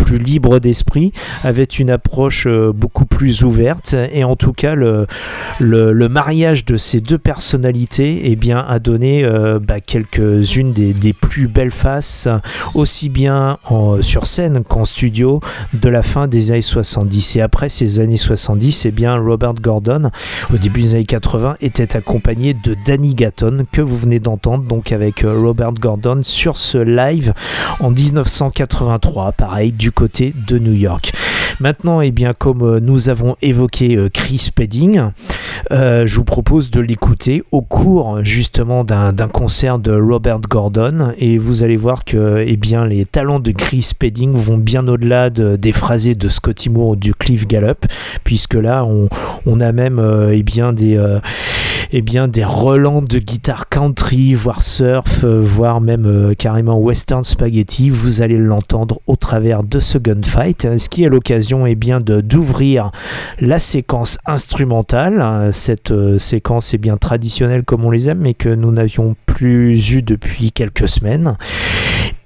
plus 0.00 0.16
libres 0.16 0.58
d'esprit, 0.58 1.12
avait 1.44 1.62
une 1.62 1.90
approche 1.90 2.48
euh, 2.48 2.72
beaucoup 2.72 3.06
plus 3.06 3.44
ouverte. 3.44 3.94
Et 4.12 4.24
en 4.24 4.34
tout 4.34 4.52
cas, 4.52 4.74
le, 4.74 5.06
mariage 6.08 6.64
de 6.64 6.78
ces 6.78 7.00
deux 7.00 7.18
personnalités 7.18 8.22
eh 8.24 8.34
bien, 8.34 8.58
a 8.58 8.80
donné 8.80 9.22
euh, 9.22 9.60
bah, 9.60 9.78
quelques-unes 9.78 10.72
des, 10.72 10.94
des 10.94 11.12
plus 11.12 11.46
belles 11.46 11.70
faces, 11.70 12.26
aussi 12.74 13.08
bien 13.08 13.58
en- 13.68 14.02
sur 14.02 14.26
scène 14.26 14.64
qu'en 14.64 14.84
studio, 14.84 15.38
de 15.72 15.91
la 15.92 16.02
fin 16.02 16.26
des 16.26 16.50
années 16.50 16.60
70. 16.62 17.36
Et 17.36 17.40
après 17.40 17.68
ces 17.68 18.00
années 18.00 18.16
70, 18.16 18.86
eh 18.86 18.90
bien, 18.90 19.14
Robert 19.16 19.54
Gordon, 19.54 20.10
au 20.52 20.56
début 20.56 20.82
des 20.82 20.94
années 20.96 21.04
80, 21.04 21.56
était 21.60 21.96
accompagné 21.96 22.54
de 22.54 22.76
Danny 22.86 23.14
Gatton, 23.14 23.64
que 23.70 23.80
vous 23.82 23.96
venez 23.96 24.18
d'entendre, 24.18 24.64
donc 24.64 24.90
avec 24.90 25.22
euh, 25.24 25.38
Robert 25.40 25.72
Gordon 25.74 26.20
sur 26.22 26.56
ce 26.56 26.78
live 26.78 27.34
en 27.80 27.90
1983, 27.90 29.32
pareil, 29.32 29.72
du 29.72 29.92
côté 29.92 30.34
de 30.48 30.58
New 30.58 30.72
York. 30.72 31.12
Maintenant, 31.60 32.00
eh 32.00 32.10
bien, 32.10 32.32
comme 32.32 32.62
euh, 32.62 32.80
nous 32.80 33.08
avons 33.10 33.36
évoqué 33.42 33.96
euh, 33.96 34.08
Chris 34.12 34.38
Spedding, 34.38 35.02
euh, 35.70 36.06
je 36.06 36.16
vous 36.16 36.24
propose 36.24 36.70
de 36.70 36.80
l'écouter 36.80 37.42
au 37.52 37.60
cours 37.62 38.20
justement 38.24 38.84
d'un 38.84 39.12
concert 39.28 39.78
de 39.78 39.92
Robert 39.92 40.40
Gordon 40.40 41.12
et 41.18 41.38
vous 41.38 41.62
allez 41.62 41.76
voir 41.76 42.04
que 42.04 42.42
eh 42.46 42.56
bien, 42.56 42.84
les 42.86 43.04
talents 43.04 43.38
de 43.38 43.52
Chris 43.52 43.82
Spedding 43.82 44.32
vont 44.34 44.56
bien 44.56 44.88
au-delà 44.88 45.30
de- 45.30 45.56
des 45.56 45.72
phrasés 45.82 46.14
de 46.14 46.28
Scotty 46.28 46.70
Moore 46.70 46.96
du 46.96 47.12
Cliff 47.12 47.44
Gallup 47.48 47.86
puisque 48.22 48.54
là 48.54 48.84
on, 49.46 49.60
a 49.60 49.72
même 49.72 49.98
euh, 49.98 50.32
eh 50.32 50.44
bien, 50.44 50.72
des, 50.72 50.96
euh, 50.96 51.18
eh 51.90 52.02
bien, 52.02 52.28
des 52.28 52.44
relents 52.44 53.02
de 53.02 53.18
guitare 53.18 53.68
country, 53.68 54.32
voire 54.34 54.62
surf, 54.62 55.24
euh, 55.24 55.40
voire 55.40 55.80
même 55.80 56.34
carrément 56.38 56.78
western 56.78 57.24
spaghetti. 57.24 57.90
Vous 57.90 58.22
allez 58.22 58.38
l'entendre 58.38 59.00
au 59.08 59.16
travers 59.16 59.64
de 59.64 59.80
ce 59.80 59.98
gunfight, 59.98 60.64
hein, 60.66 60.78
ce 60.78 60.88
qui 60.88 61.02
est 61.02 61.08
l'occasion 61.08 61.66
eh 61.66 61.74
bien, 61.74 61.98
de- 61.98 62.20
d'ouvrir 62.20 62.92
la 63.40 63.58
séquence 63.58 64.18
instrumentale. 64.24 65.20
hein, 65.20 65.50
Cette 65.50 65.92
séquence 66.18 66.74
est 66.74 66.78
bien 66.78 66.96
traditionnelle 66.96 67.64
comme 67.64 67.84
on 67.84 67.90
les 67.90 68.08
aime, 68.08 68.20
mais 68.20 68.34
que 68.34 68.48
nous 68.50 68.70
n'avions 68.70 69.16
plus 69.26 69.90
eu 69.90 70.02
depuis 70.02 70.52
quelques 70.52 70.88
semaines. 70.88 71.36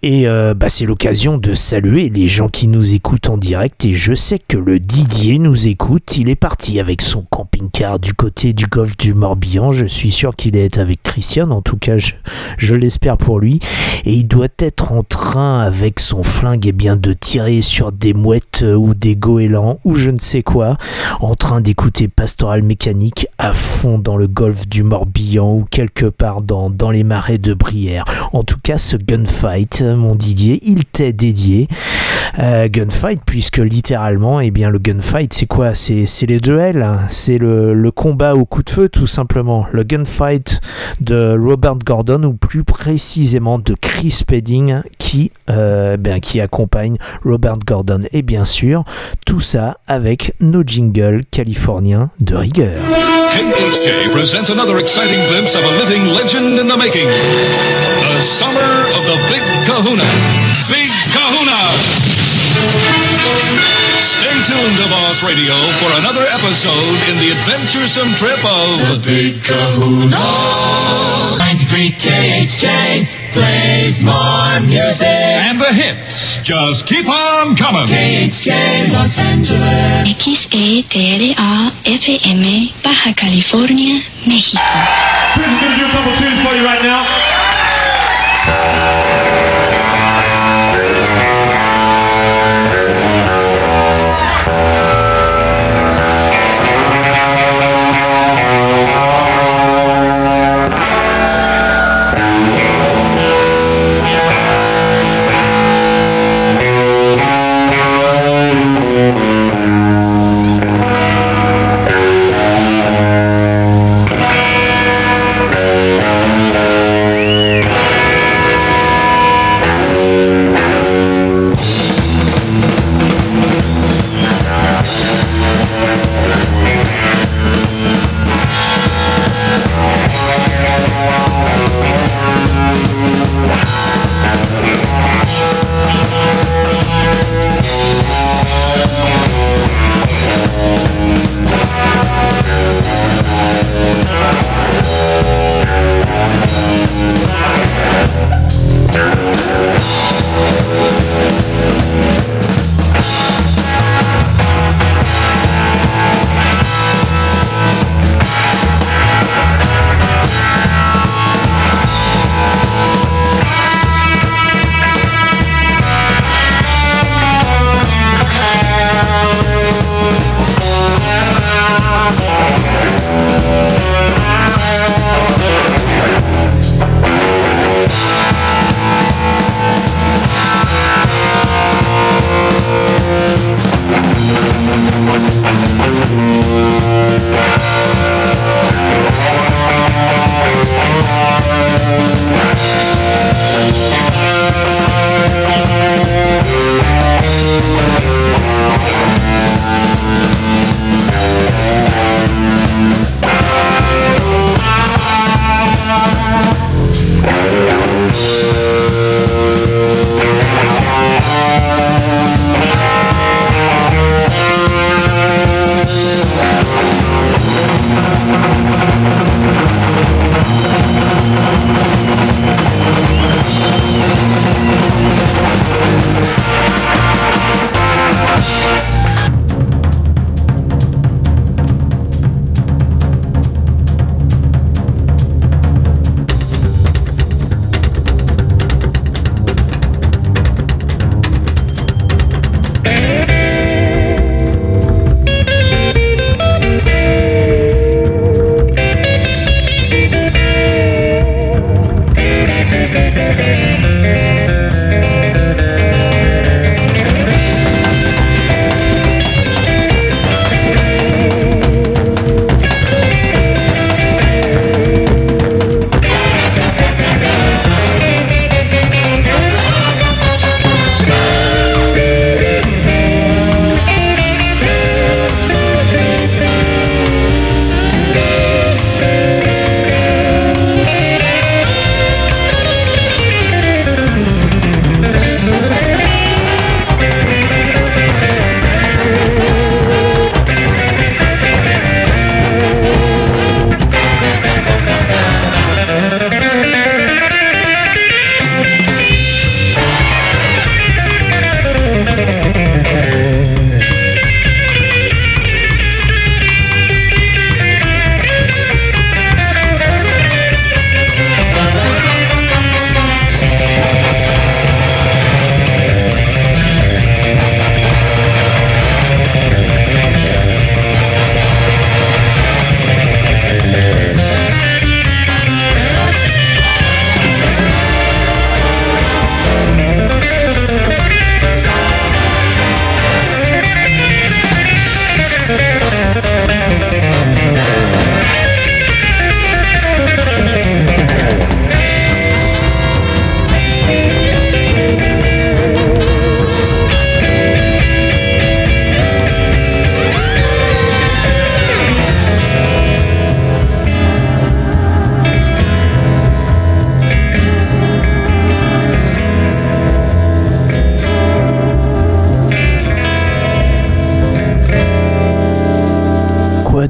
Et 0.08 0.28
euh, 0.28 0.54
bah, 0.54 0.68
c'est 0.68 0.84
l'occasion 0.84 1.36
de 1.36 1.52
saluer 1.52 2.10
les 2.10 2.28
gens 2.28 2.46
qui 2.46 2.68
nous 2.68 2.94
écoutent 2.94 3.28
en 3.28 3.36
direct. 3.36 3.84
Et 3.84 3.94
je 3.94 4.14
sais 4.14 4.38
que 4.38 4.56
le 4.56 4.78
Didier 4.78 5.40
nous 5.40 5.66
écoute. 5.66 6.16
Il 6.16 6.30
est 6.30 6.36
parti 6.36 6.78
avec 6.78 7.02
son 7.02 7.22
camping-car 7.22 7.98
du 7.98 8.14
côté 8.14 8.52
du 8.52 8.68
golfe 8.68 8.96
du 8.96 9.14
Morbihan. 9.14 9.72
Je 9.72 9.84
suis 9.84 10.12
sûr 10.12 10.36
qu'il 10.36 10.56
est 10.56 10.78
avec 10.78 11.02
Christian. 11.02 11.50
En 11.50 11.60
tout 11.60 11.76
cas, 11.76 11.96
je, 11.98 12.74
l'espère 12.76 13.16
pour 13.16 13.40
lui. 13.40 13.58
Et 14.04 14.12
il 14.12 14.28
doit 14.28 14.46
être 14.60 14.92
en 14.92 15.02
train, 15.02 15.60
avec 15.62 15.98
son 15.98 16.22
flingue, 16.22 16.68
et 16.68 16.72
bien, 16.72 16.94
de 16.94 17.12
tirer 17.12 17.60
sur 17.60 17.90
des 17.90 18.14
mouettes 18.14 18.60
euh, 18.62 18.76
ou 18.76 18.94
des 18.94 19.16
goélands 19.16 19.80
ou 19.82 19.96
je 19.96 20.12
ne 20.12 20.20
sais 20.20 20.44
quoi, 20.44 20.76
en 21.18 21.34
train 21.34 21.60
d'écouter 21.60 22.06
Pastoral 22.06 22.62
Mécanique 22.62 23.26
à 23.38 23.52
fond 23.52 23.98
dans 23.98 24.16
le 24.16 24.28
golfe 24.28 24.68
du 24.68 24.84
Morbihan 24.84 25.52
ou 25.52 25.64
quelque 25.68 26.06
part 26.06 26.42
dans, 26.42 26.70
dans 26.70 26.92
les 26.92 27.02
marais 27.02 27.38
de 27.38 27.54
Brière. 27.54 28.04
En 28.32 28.44
tout 28.44 28.60
cas, 28.62 28.78
ce 28.78 28.96
gunfight, 28.96 29.82
mon 29.96 30.14
Didier, 30.14 30.60
il 30.62 30.84
t'est 30.84 31.12
dédié. 31.12 31.68
Euh, 32.38 32.68
gunfight, 32.68 33.20
puisque 33.24 33.58
littéralement, 33.58 34.40
eh 34.40 34.50
bien, 34.50 34.68
le 34.68 34.78
gunfight, 34.78 35.32
c'est 35.32 35.46
quoi? 35.46 35.74
C'est 35.74 36.06
c'est 36.06 36.26
les 36.26 36.38
duels, 36.38 36.86
c'est 37.08 37.38
le, 37.38 37.72
le 37.72 37.90
combat 37.90 38.34
au 38.34 38.44
coup 38.44 38.62
de 38.62 38.68
feu, 38.68 38.88
tout 38.88 39.06
simplement. 39.06 39.66
Le 39.72 39.84
gunfight 39.84 40.60
de 41.00 41.36
Robert 41.38 41.78
Gordon, 41.84 42.22
ou 42.24 42.34
plus 42.34 42.62
précisément 42.62 43.58
de 43.58 43.74
Chris 43.80 44.10
Spedding, 44.10 44.82
qui, 44.98 45.30
euh, 45.48 45.96
ben, 45.96 46.20
qui 46.20 46.40
accompagne 46.40 46.96
Robert 47.24 47.58
Gordon. 47.66 48.02
Et 48.12 48.22
bien 48.22 48.44
sûr, 48.44 48.84
tout 49.24 49.40
ça 49.40 49.78
avec 49.86 50.34
nos 50.40 50.62
jingles 50.62 51.22
californiens 51.30 52.10
de 52.20 52.34
rigueur. 52.34 52.76
Kahuna. 59.76 60.08
Big 60.72 60.88
Kahuna! 61.12 61.60
Stay 64.00 64.36
tuned 64.48 64.76
to 64.80 64.88
Boss 64.88 65.20
Radio 65.20 65.52
for 65.76 65.92
another 66.00 66.24
episode 66.32 66.96
in 67.12 67.20
the 67.20 67.36
adventuresome 67.36 68.08
trip 68.16 68.40
of 68.40 68.72
the 68.88 68.96
Big 69.04 69.44
Kahuna. 69.44 70.16
93 71.36 71.92
KHJ 71.92 73.04
plays 73.36 74.02
more 74.02 74.60
music. 74.64 75.04
And 75.04 75.60
the 75.60 75.68
hits 75.68 76.40
just 76.40 76.86
keep 76.86 77.06
on 77.06 77.54
coming. 77.54 77.84
KHJ 77.84 78.94
Los 78.94 79.18
Angeles. 79.18 80.08
XETRA 80.08 81.36
FM 81.84 82.72
Baja 82.82 83.12
California, 83.12 84.00
México. 84.24 84.64
Chris 85.34 85.52
is 85.52 85.60
gonna 85.60 85.76
do 85.76 85.84
a 85.84 85.90
couple 85.90 86.16
tunes 86.16 86.40
for 86.40 86.54
you 86.56 86.64
right 86.64 86.82
now. 86.82 87.35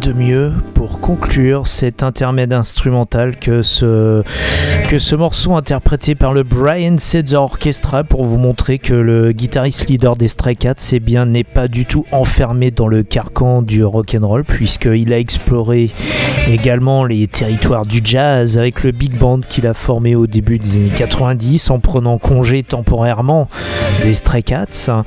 De 0.06 0.12
mieux 0.12 0.52
conclure 1.06 1.68
cet 1.68 2.02
intermède 2.02 2.52
instrumental 2.52 3.36
que 3.36 3.62
ce, 3.62 4.24
que 4.88 4.98
ce 4.98 5.14
morceau 5.14 5.54
interprété 5.54 6.16
par 6.16 6.32
le 6.32 6.42
Brian 6.42 6.96
Setzer 6.98 7.36
Orchestra 7.36 8.02
pour 8.02 8.24
vous 8.24 8.38
montrer 8.38 8.80
que 8.80 8.92
le 8.92 9.30
guitariste 9.30 9.86
leader 9.86 10.16
des 10.16 10.26
Stray 10.26 10.56
Cats 10.56 10.74
eh 10.90 11.24
n'est 11.24 11.44
pas 11.44 11.68
du 11.68 11.86
tout 11.86 12.04
enfermé 12.10 12.72
dans 12.72 12.88
le 12.88 13.04
carcan 13.04 13.62
du 13.62 13.84
rock'n'roll 13.84 14.42
puisqu'il 14.42 15.12
a 15.12 15.18
exploré 15.18 15.92
également 16.48 17.04
les 17.04 17.28
territoires 17.28 17.86
du 17.86 18.00
jazz 18.02 18.58
avec 18.58 18.82
le 18.82 18.90
big 18.90 19.16
band 19.16 19.38
qu'il 19.40 19.68
a 19.68 19.74
formé 19.74 20.16
au 20.16 20.26
début 20.26 20.58
des 20.58 20.74
années 20.74 20.90
90 20.96 21.70
en 21.70 21.78
prenant 21.78 22.18
congé 22.18 22.64
temporairement 22.64 23.48
des 24.02 24.14
Stray 24.14 24.42
Cats. 24.42 25.04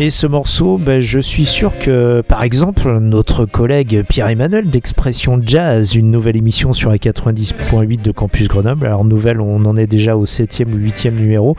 Et 0.00 0.08
ce 0.08 0.26
morceau, 0.26 0.78
ben, 0.78 1.00
je 1.00 1.20
suis 1.20 1.46
sûr 1.46 1.78
que 1.78 2.22
par 2.26 2.42
exemple 2.44 2.98
notre 2.98 3.44
collègue 3.44 4.04
Pierre-Emmanuel 4.08 4.70
d'Expression 4.70 5.33
Jazz, 5.42 5.94
une 5.96 6.10
nouvelle 6.10 6.36
émission 6.36 6.72
sur 6.72 6.90
la 6.90 6.96
90.8 6.96 8.02
de 8.02 8.10
Campus 8.12 8.48
Grenoble, 8.48 8.86
alors 8.86 9.04
nouvelle 9.04 9.40
on 9.40 9.64
en 9.64 9.76
est 9.76 9.86
déjà 9.86 10.16
au 10.16 10.26
7e 10.26 10.72
ou 10.72 10.78
8e 10.78 11.14
numéro, 11.14 11.56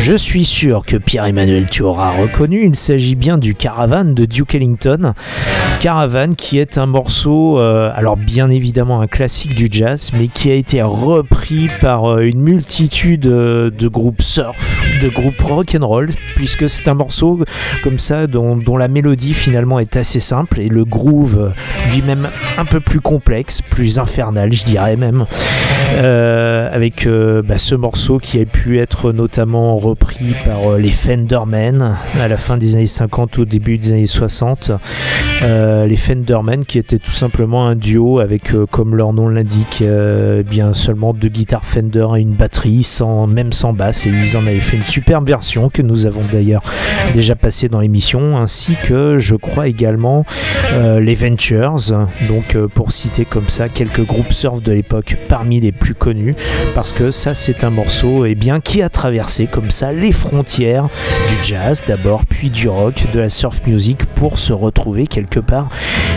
je 0.00 0.14
suis 0.14 0.44
sûr 0.44 0.84
que 0.84 0.96
Pierre-Emmanuel 0.96 1.66
tu 1.70 1.82
auras 1.82 2.10
reconnu, 2.10 2.64
il 2.66 2.76
s'agit 2.76 3.14
bien 3.14 3.38
du 3.38 3.54
Caravan 3.54 4.04
de 4.04 4.24
Duke 4.24 4.54
Ellington. 4.54 5.14
Caravan 5.80 6.34
qui 6.36 6.58
est 6.58 6.78
un 6.78 6.86
morceau, 6.86 7.58
euh, 7.58 7.90
alors 7.94 8.16
bien 8.16 8.50
évidemment 8.50 9.00
un 9.00 9.06
classique 9.06 9.54
du 9.54 9.68
jazz, 9.70 10.10
mais 10.18 10.28
qui 10.28 10.50
a 10.50 10.54
été 10.54 10.82
repris 10.82 11.68
par 11.80 12.06
euh, 12.06 12.20
une 12.20 12.40
multitude 12.40 13.26
euh, 13.26 13.70
de 13.70 13.88
groupes 13.88 14.22
surf, 14.22 14.82
de 15.02 15.08
groupes 15.08 15.40
rock'n'roll, 15.40 16.10
puisque 16.34 16.68
c'est 16.68 16.88
un 16.88 16.94
morceau 16.94 17.44
comme 17.82 17.98
ça 17.98 18.26
dont, 18.26 18.56
dont 18.56 18.76
la 18.76 18.88
mélodie 18.88 19.34
finalement 19.34 19.78
est 19.78 19.96
assez 19.96 20.20
simple 20.20 20.60
et 20.60 20.68
le 20.68 20.84
groove 20.84 21.52
lui-même 21.92 22.28
un 22.58 22.64
peu 22.64 22.80
plus 22.80 23.00
plus 23.20 23.98
infernal, 23.98 24.52
je 24.52 24.64
dirais 24.64 24.96
même. 24.96 25.26
Euh, 25.94 26.68
avec 26.72 27.06
euh, 27.06 27.42
bah, 27.42 27.58
ce 27.58 27.74
morceau 27.74 28.18
qui 28.18 28.40
a 28.40 28.44
pu 28.44 28.80
être 28.80 29.12
notamment 29.12 29.78
repris 29.78 30.34
par 30.44 30.72
euh, 30.72 30.78
les 30.78 30.90
Fendermen 30.90 31.96
à 32.20 32.28
la 32.28 32.36
fin 32.36 32.56
des 32.56 32.76
années 32.76 32.86
50 32.86 33.38
au 33.38 33.44
début 33.44 33.78
des 33.78 33.92
années 33.92 34.06
60 34.06 34.72
Euh, 35.44 35.86
les 35.86 35.96
Fendermen 35.96 36.64
qui 36.64 36.78
étaient 36.78 36.98
tout 36.98 37.12
simplement 37.12 37.68
un 37.68 37.74
duo 37.74 38.20
avec 38.20 38.52
comme 38.70 38.96
leur 38.96 39.12
nom 39.12 39.28
l'indique 39.28 39.84
bien 40.48 40.72
seulement 40.72 41.12
deux 41.12 41.28
guitares 41.28 41.64
Fender 41.64 42.06
et 42.16 42.20
une 42.20 42.32
batterie 42.32 42.82
sans 42.82 43.26
même 43.26 43.52
sans 43.52 43.74
basse. 43.74 44.06
Et 44.06 44.10
ils 44.10 44.36
en 44.36 44.46
avaient 44.46 44.56
fait 44.56 44.78
une 44.78 44.82
superbe 44.82 45.26
version 45.26 45.68
que 45.68 45.82
nous 45.82 46.06
avons 46.06 46.22
d'ailleurs 46.32 46.62
déjà 47.14 47.34
passée 47.36 47.68
dans 47.68 47.80
l'émission 47.80 48.38
ainsi 48.38 48.76
que 48.86 49.18
je 49.18 49.36
crois 49.36 49.68
également 49.68 50.24
les 50.74 51.14
Ventures. 51.14 51.76
Donc 52.28 52.56
pour 52.74 52.92
comme 53.30 53.48
ça 53.48 53.68
quelques 53.68 54.04
groupes 54.04 54.32
surf 54.32 54.62
de 54.62 54.72
l'époque 54.72 55.16
parmi 55.28 55.60
les 55.60 55.72
plus 55.72 55.94
connus 55.94 56.34
parce 56.74 56.92
que 56.92 57.10
ça 57.10 57.34
c'est 57.34 57.64
un 57.64 57.70
morceau 57.70 58.24
eh 58.24 58.34
bien, 58.34 58.60
qui 58.60 58.82
a 58.82 58.88
traversé 58.88 59.46
comme 59.46 59.70
ça 59.70 59.92
les 59.92 60.12
frontières 60.12 60.88
du 61.28 61.44
jazz 61.44 61.84
d'abord 61.86 62.24
puis 62.26 62.50
du 62.50 62.68
rock, 62.68 63.06
de 63.12 63.20
la 63.20 63.28
surf 63.28 63.66
music 63.66 64.04
pour 64.14 64.38
se 64.38 64.52
retrouver 64.52 65.06
quelque 65.06 65.40
part 65.40 65.68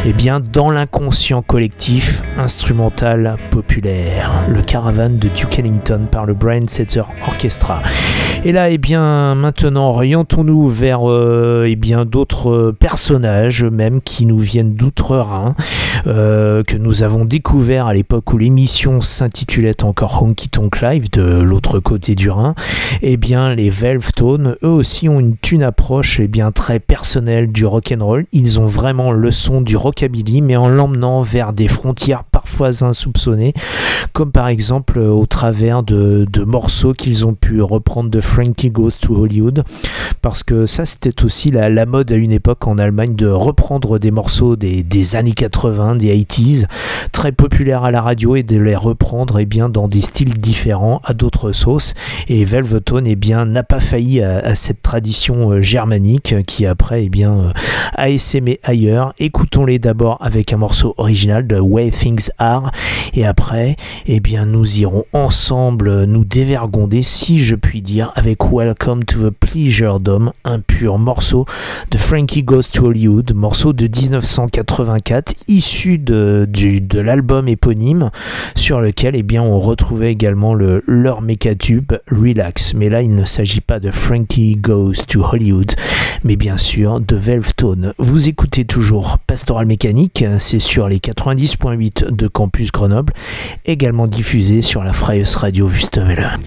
eh 0.05 0.13
bien, 0.13 0.39
dans 0.39 0.71
l'inconscient 0.71 1.41
collectif 1.41 2.21
instrumental 2.37 3.35
populaire. 3.51 4.31
Le 4.47 4.61
Caravan 4.61 5.09
de 5.09 5.27
Duke 5.27 5.59
Ellington 5.59 6.07
par 6.09 6.25
le 6.25 6.33
Brian 6.33 6.63
Setzer 6.65 7.03
Orchestra. 7.27 7.81
Et 8.45 8.53
là, 8.53 8.69
eh 8.69 8.77
bien, 8.77 9.35
maintenant, 9.35 9.89
orientons-nous 9.89 10.69
vers 10.69 11.09
euh, 11.09 11.65
eh 11.67 11.75
bien, 11.75 12.05
d'autres 12.05 12.73
personnages, 12.79 13.63
même 13.65 14.01
qui 14.01 14.25
nous 14.25 14.39
viennent 14.39 14.73
d'outre-Rhin, 14.73 15.55
euh, 16.07 16.63
que 16.63 16.77
nous 16.79 17.03
avons 17.03 17.25
découvert 17.25 17.87
à 17.87 17.93
l'époque 17.93 18.31
où 18.31 18.37
l'émission 18.37 19.01
s'intitulait 19.01 19.83
encore 19.83 20.23
Honky 20.23 20.47
Tonk 20.47 20.79
Live 20.81 21.11
de 21.11 21.21
l'autre 21.21 21.79
côté 21.79 22.15
du 22.15 22.29
Rhin. 22.29 22.55
Eh 23.01 23.17
bien, 23.17 23.53
les 23.53 23.69
Velvetone, 23.69 24.55
eux 24.63 24.69
aussi, 24.69 25.09
ont 25.09 25.19
une, 25.19 25.35
une 25.51 25.63
approche 25.63 26.21
eh 26.21 26.29
bien, 26.29 26.51
très 26.53 26.79
personnelle 26.79 27.51
du 27.51 27.65
rock'n'roll. 27.65 28.25
Ils 28.31 28.61
ont 28.61 28.65
vraiment 28.65 29.11
le 29.11 29.31
son 29.31 29.61
du 29.61 29.75
rockabilly, 29.75 30.41
mais 30.41 30.55
en 30.55 30.69
l'emmenant 30.69 31.21
vers 31.21 31.51
des 31.51 31.67
frontières 31.67 32.23
parfois 32.23 32.83
insoupçonnées, 32.83 33.53
comme 34.13 34.31
par 34.31 34.47
exemple 34.47 34.99
au 34.99 35.25
travers 35.25 35.83
de, 35.83 36.25
morceaux 36.45 36.93
qu'ils 36.93 37.25
ont 37.25 37.33
pu 37.33 37.61
reprendre 37.61 38.09
de 38.09 38.21
Frankie 38.21 38.69
Goes 38.69 38.91
to 39.01 39.15
Hollywood, 39.15 39.63
parce 40.21 40.43
que 40.43 40.65
ça 40.65 40.85
c'était 40.85 41.23
aussi 41.23 41.51
la, 41.51 41.85
mode 41.85 42.11
à 42.11 42.15
une 42.15 42.31
époque 42.31 42.65
en 42.67 42.77
Allemagne 42.77 43.15
de 43.15 43.27
reprendre 43.27 43.99
des 43.99 44.11
morceaux 44.11 44.55
des 44.55 45.15
années 45.15 45.33
80, 45.33 45.95
des 45.97 46.15
80s, 46.15 46.58
très 47.11 47.31
populaires 47.31 47.83
à 47.83 47.91
la 47.91 48.01
radio 48.01 48.35
et 48.35 48.43
de 48.43 48.57
les 48.57 48.75
reprendre 48.75 49.39
eh 49.39 49.45
bien, 49.45 49.69
dans 49.69 49.87
des 49.87 50.01
styles 50.01 50.37
différents, 50.39 51.01
à 51.03 51.13
d'autres 51.13 51.51
sauces. 51.51 51.93
Et 52.27 52.45
Velvetone 52.45 53.07
eh 53.07 53.15
bien, 53.15 53.45
n'a 53.45 53.63
pas 53.63 53.79
failli 53.79 54.21
à, 54.21 54.55
cette 54.55 54.81
tradition 54.81 55.51
euh, 55.51 55.61
germanique 55.61 56.35
qui 56.45 56.65
après 56.65 57.05
eh 57.05 57.09
bien, 57.09 57.33
euh, 57.33 57.51
a 57.93 58.09
essaimé 58.09 58.59
ailleurs. 58.63 59.13
Écoutons-les 59.19 59.79
d'abord 59.79 60.17
avec 60.21 60.53
un 60.53 60.57
morceau 60.57 60.93
original 60.97 61.47
de 61.47 61.59
Way 61.59 61.91
Things 61.91 62.29
Are 62.37 62.71
et 63.13 63.25
après 63.25 63.75
eh 64.07 64.19
bien, 64.19 64.45
nous 64.45 64.79
irons 64.79 65.05
ensemble 65.13 66.05
nous 66.05 66.25
dévergonder, 66.25 67.03
si 67.03 67.39
je 67.39 67.55
puis 67.55 67.81
dire, 67.81 68.11
avec 68.15 68.51
Welcome 68.51 69.05
to 69.05 69.29
the 69.29 69.33
Pleasure 69.33 69.99
Dome, 69.99 70.31
un 70.43 70.59
pur 70.59 70.97
morceau 70.97 71.45
de 71.91 71.97
Frankie 71.97 72.43
Goes 72.43 72.71
to 72.71 72.87
Hollywood, 72.87 73.33
morceau 73.33 73.73
de 73.73 73.87
1984, 73.87 75.35
issu 75.47 75.97
de, 75.97 76.47
du, 76.51 76.81
de 76.81 76.99
l'album 76.99 77.47
éponyme, 77.47 78.09
sur 78.55 78.81
lequel 78.81 79.15
eh 79.15 79.39
on 79.39 79.59
retrouvait 79.59 80.11
également 80.11 80.53
le, 80.53 80.83
leur 80.87 81.21
mécatube 81.21 81.93
Relax. 82.11 82.73
Mais 82.73 82.89
là, 82.89 83.01
il 83.01 83.15
ne 83.15 83.25
s'agit 83.25 83.61
pas 83.61 83.79
de 83.79 83.91
Frankie 83.91 84.55
Goes 84.55 85.05
to 85.07 85.23
Hollywood, 85.23 85.73
mais 86.23 86.35
bien 86.35 86.57
sûr 86.57 86.99
de 86.99 87.15
Velvetone. 87.15 87.93
Vous 87.97 88.27
écoutez 88.27 88.65
toujours 88.65 89.17
Pastoral 89.27 89.65
Mécanique, 89.65 90.25
c'est 90.39 90.59
sur 90.59 90.87
les 90.87 90.97
90.8 90.97 92.11
de 92.11 92.27
Campus 92.27 92.71
Grenoble, 92.71 93.13
également 93.65 94.07
diffusé 94.07 94.61
sur 94.61 94.83
la 94.83 94.93
Freies 94.93 95.23
Radio 95.35 95.67
Wüstewelle. 95.67 96.37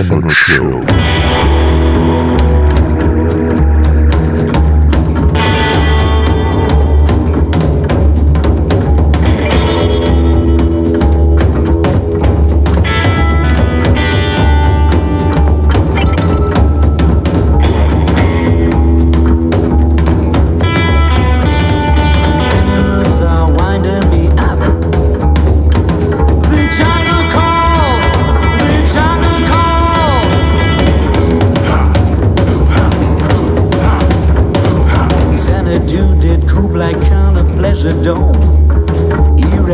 Шоу. 0.00 0.89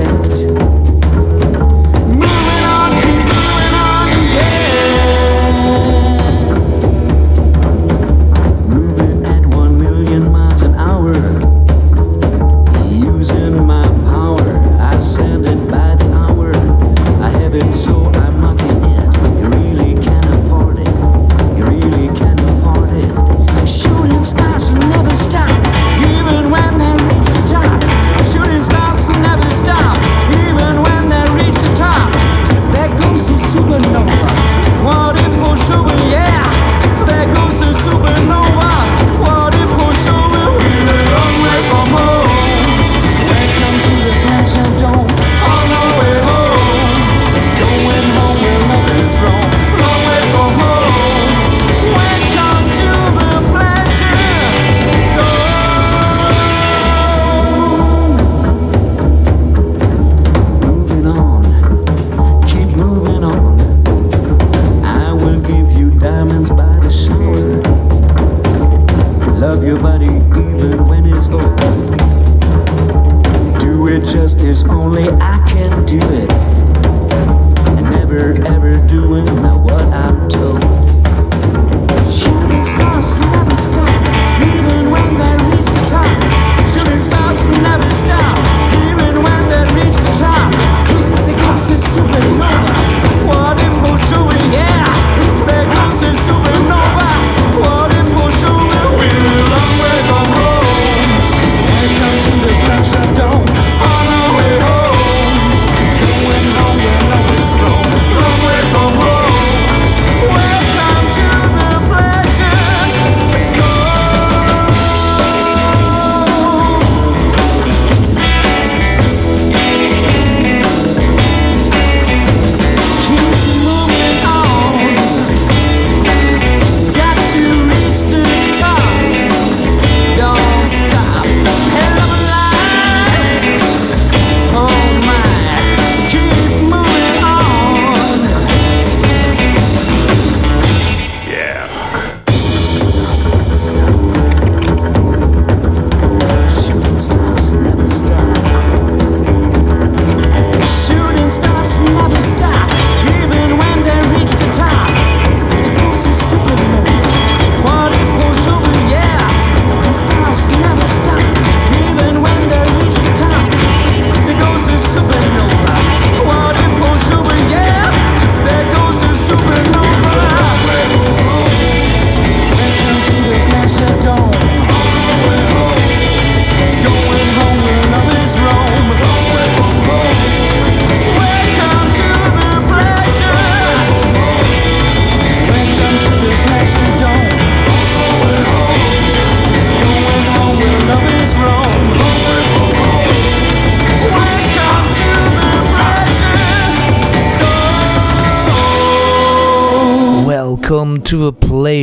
correct. 0.05 0.76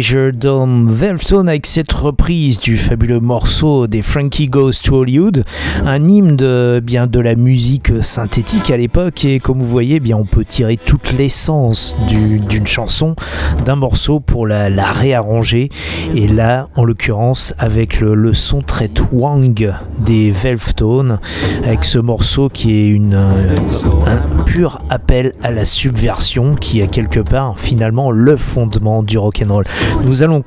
Pleasure 0.03 0.33
Velveson 1.03 1.47
avec 1.47 1.65
cette 1.65 1.91
reprise 1.91 2.61
du 2.61 2.77
fabuleux 2.77 3.19
morceau 3.19 3.87
des 3.87 4.01
Frankie 4.01 4.47
Goes 4.47 4.71
to 4.81 4.95
Hollywood, 4.95 5.43
un 5.85 6.07
hymne 6.07 6.37
de, 6.37 6.81
bien, 6.81 7.07
de 7.07 7.19
la 7.19 7.35
musique 7.35 7.91
synthétique 8.01 8.71
à 8.71 8.77
l'époque 8.77 9.25
et 9.25 9.41
comme 9.41 9.59
vous 9.59 9.67
voyez, 9.67 9.99
bien, 9.99 10.15
on 10.15 10.23
peut 10.23 10.45
tirer 10.45 10.77
toute 10.77 11.11
l'essence 11.11 11.97
d'une 12.07 12.65
chanson, 12.65 13.17
d'un 13.65 13.75
morceau 13.75 14.21
pour 14.21 14.47
la, 14.47 14.69
réarranger 14.93 15.67
et 16.15 16.29
là, 16.29 16.69
en 16.77 16.85
l'occurrence, 16.85 17.53
avec 17.59 17.99
le, 17.99 18.33
son 18.33 18.61
très 18.61 18.87
twang 18.87 19.73
des 19.99 20.31
Velvetone, 20.31 21.19
avec 21.65 21.83
ce 21.83 21.99
morceau 21.99 22.47
qui 22.47 22.79
est 22.79 22.87
une, 22.87 23.15
un 23.15 24.43
pur 24.45 24.81
appel 24.89 25.33
à 25.43 25.51
la 25.51 25.65
subversion 25.65 26.55
qui 26.55 26.79
est 26.79 26.87
quelque 26.87 27.19
part 27.19 27.59
finalement 27.59 28.09
le 28.09 28.37
fondement 28.37 29.03
du 29.03 29.17
rock'n'roll. 29.17 29.65
Nous 30.05 30.23
allons 30.23 30.41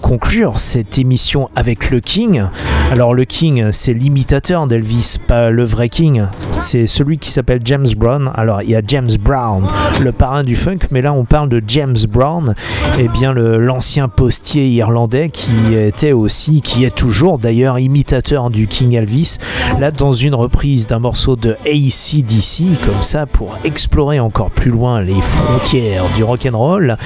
conclure 0.00 0.60
cette 0.60 0.98
émission 0.98 1.48
avec 1.56 1.90
le 1.90 2.00
King. 2.00 2.44
Alors 2.92 3.12
le 3.14 3.24
King, 3.24 3.72
c'est 3.72 3.92
l'imitateur 3.94 4.66
d'Elvis, 4.66 5.16
pas 5.26 5.50
le 5.50 5.64
vrai 5.64 5.88
King. 5.88 6.24
C'est 6.60 6.86
celui 6.86 7.18
qui 7.18 7.30
s'appelle 7.30 7.60
James 7.64 7.86
Brown. 7.96 8.30
Alors 8.34 8.62
il 8.62 8.70
y 8.70 8.76
a 8.76 8.82
James 8.86 9.10
Brown, 9.20 9.64
le 10.00 10.12
parrain 10.12 10.44
du 10.44 10.54
funk, 10.56 10.78
mais 10.90 11.02
là 11.02 11.12
on 11.12 11.24
parle 11.24 11.48
de 11.48 11.62
James 11.66 11.96
Brown, 12.08 12.54
et 12.98 13.08
bien 13.08 13.32
le- 13.32 13.58
l'ancien 13.58 14.08
postier 14.08 14.68
irlandais 14.68 15.28
qui 15.30 15.52
était 15.74 16.12
aussi, 16.12 16.60
qui 16.60 16.84
est 16.84 16.94
toujours 16.94 17.38
d'ailleurs 17.38 17.78
imitateur 17.78 18.50
du 18.50 18.66
King 18.68 18.92
Elvis. 18.94 19.38
Là 19.80 19.90
dans 19.90 20.12
une 20.12 20.34
reprise 20.34 20.86
d'un 20.86 20.98
morceau 21.00 21.36
de 21.36 21.56
ACDC, 21.66 22.64
comme 22.86 23.02
ça 23.02 23.26
pour 23.26 23.58
explorer 23.64 24.20
encore 24.20 24.50
plus 24.50 24.70
loin 24.70 25.00
les 25.00 25.20
frontières 25.20 26.04
du 26.16 26.22
rock'n'roll, 26.22 26.96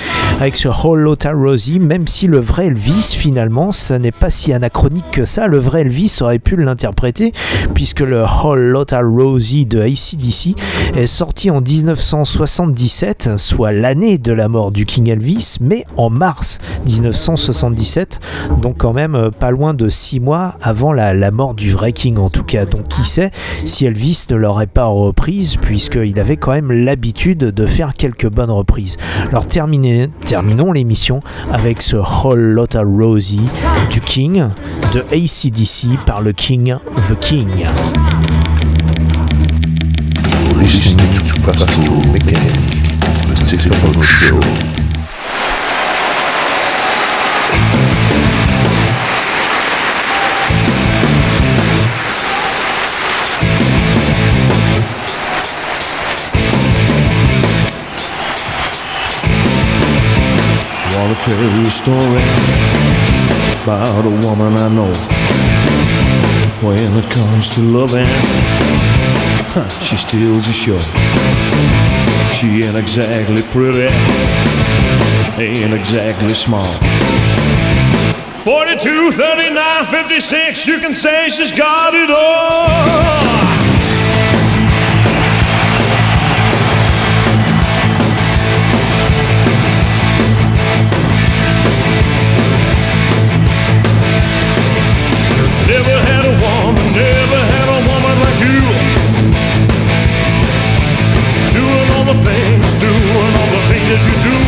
avec 0.40 0.56
ce 0.56 0.68
Whole 0.68 1.00
Lotta 1.00 1.32
Rosie, 1.32 1.78
même 1.78 2.06
si 2.06 2.26
le 2.26 2.40
vrai 2.48 2.66
Elvis 2.68 3.14
finalement, 3.14 3.72
ça 3.72 3.98
n'est 3.98 4.10
pas 4.10 4.30
si 4.30 4.54
anachronique 4.54 5.10
que 5.12 5.26
ça. 5.26 5.46
Le 5.46 5.58
vrai 5.58 5.82
Elvis 5.82 6.18
aurait 6.22 6.38
pu 6.38 6.56
l'interpréter, 6.56 7.32
puisque 7.74 8.00
le 8.00 8.24
Whole 8.24 8.60
Lotta 8.60 9.00
Rosie 9.02 9.66
de 9.66 9.80
ACDC 9.80 10.56
est 10.96 11.06
sorti 11.06 11.50
en 11.50 11.60
1977, 11.60 13.36
soit 13.36 13.72
l'année 13.72 14.16
de 14.16 14.32
la 14.32 14.48
mort 14.48 14.72
du 14.72 14.86
King 14.86 15.10
Elvis, 15.10 15.58
mais 15.60 15.84
en 15.98 16.08
mars 16.08 16.58
1977, 16.86 18.18
donc 18.62 18.78
quand 18.78 18.94
même 18.94 19.14
euh, 19.14 19.30
pas 19.30 19.50
loin 19.50 19.74
de 19.74 19.90
six 19.90 20.18
mois 20.18 20.56
avant 20.62 20.94
la, 20.94 21.30
mort 21.30 21.54
du 21.54 21.70
vrai 21.70 21.92
King 21.92 22.16
en 22.16 22.30
tout 22.30 22.44
cas. 22.44 22.64
Donc 22.64 22.88
qui 22.88 23.02
sait 23.02 23.30
si 23.66 23.84
Elvis 23.84 24.24
ne 24.30 24.36
l'aurait 24.36 24.66
pas 24.66 24.86
reprise, 24.86 25.56
puisqu'il 25.56 26.18
avait 26.18 26.38
quand 26.38 26.52
même 26.52 26.72
l'habitude 26.72 27.38
de 27.38 27.66
faire 27.66 27.92
quelques 27.92 28.28
bonnes 28.28 28.50
reprises. 28.50 28.96
Alors 29.28 29.46
terminons 29.46 30.72
l'émission 30.72 31.20
avec 31.52 31.82
ce 31.82 31.96
Whole 31.96 32.37
Lotta 32.38 32.82
Rosie 32.84 33.40
du 33.90 34.00
King 34.00 34.44
de 34.92 35.00
ACDC 35.00 35.98
par 36.06 36.20
le 36.20 36.32
King 36.32 36.76
The 37.08 37.18
King. 37.18 37.48
Tell 61.20 61.42
you 61.56 61.66
a 61.66 61.70
story 61.70 62.22
about 63.62 64.04
a 64.04 64.14
woman 64.26 64.54
I 64.56 64.68
know. 64.68 64.92
When 66.62 66.78
it 66.78 67.10
comes 67.10 67.48
to 67.54 67.60
loving, 67.60 68.06
huh, 69.50 69.68
she 69.82 69.96
steals 69.96 70.46
the 70.46 70.52
show. 70.52 70.78
She 72.34 72.62
ain't 72.64 72.76
exactly 72.76 73.42
pretty, 73.50 73.88
ain't 75.42 75.74
exactly 75.74 76.34
small. 76.34 76.72
42, 78.44 79.12
39, 79.12 79.84
56, 79.84 80.66
you 80.66 80.78
can 80.78 80.94
say 80.94 81.28
she's 81.30 81.52
got 81.52 81.94
it 81.94 82.10
all. 82.10 83.57
Never 95.78 96.00
had 96.10 96.24
a 96.24 96.34
woman, 96.42 96.86
never 96.92 97.40
had 97.54 97.68
a 97.68 97.78
woman 97.86 98.16
like 98.24 98.40
you. 98.42 98.58
Doing 101.54 101.88
all 101.94 102.04
the 102.04 102.18
things, 102.26 102.66
doing 102.82 103.32
all 103.38 103.50
the 103.54 103.62
things 103.70 103.86
that 103.86 104.02
you 104.02 104.14
do. 104.26 104.47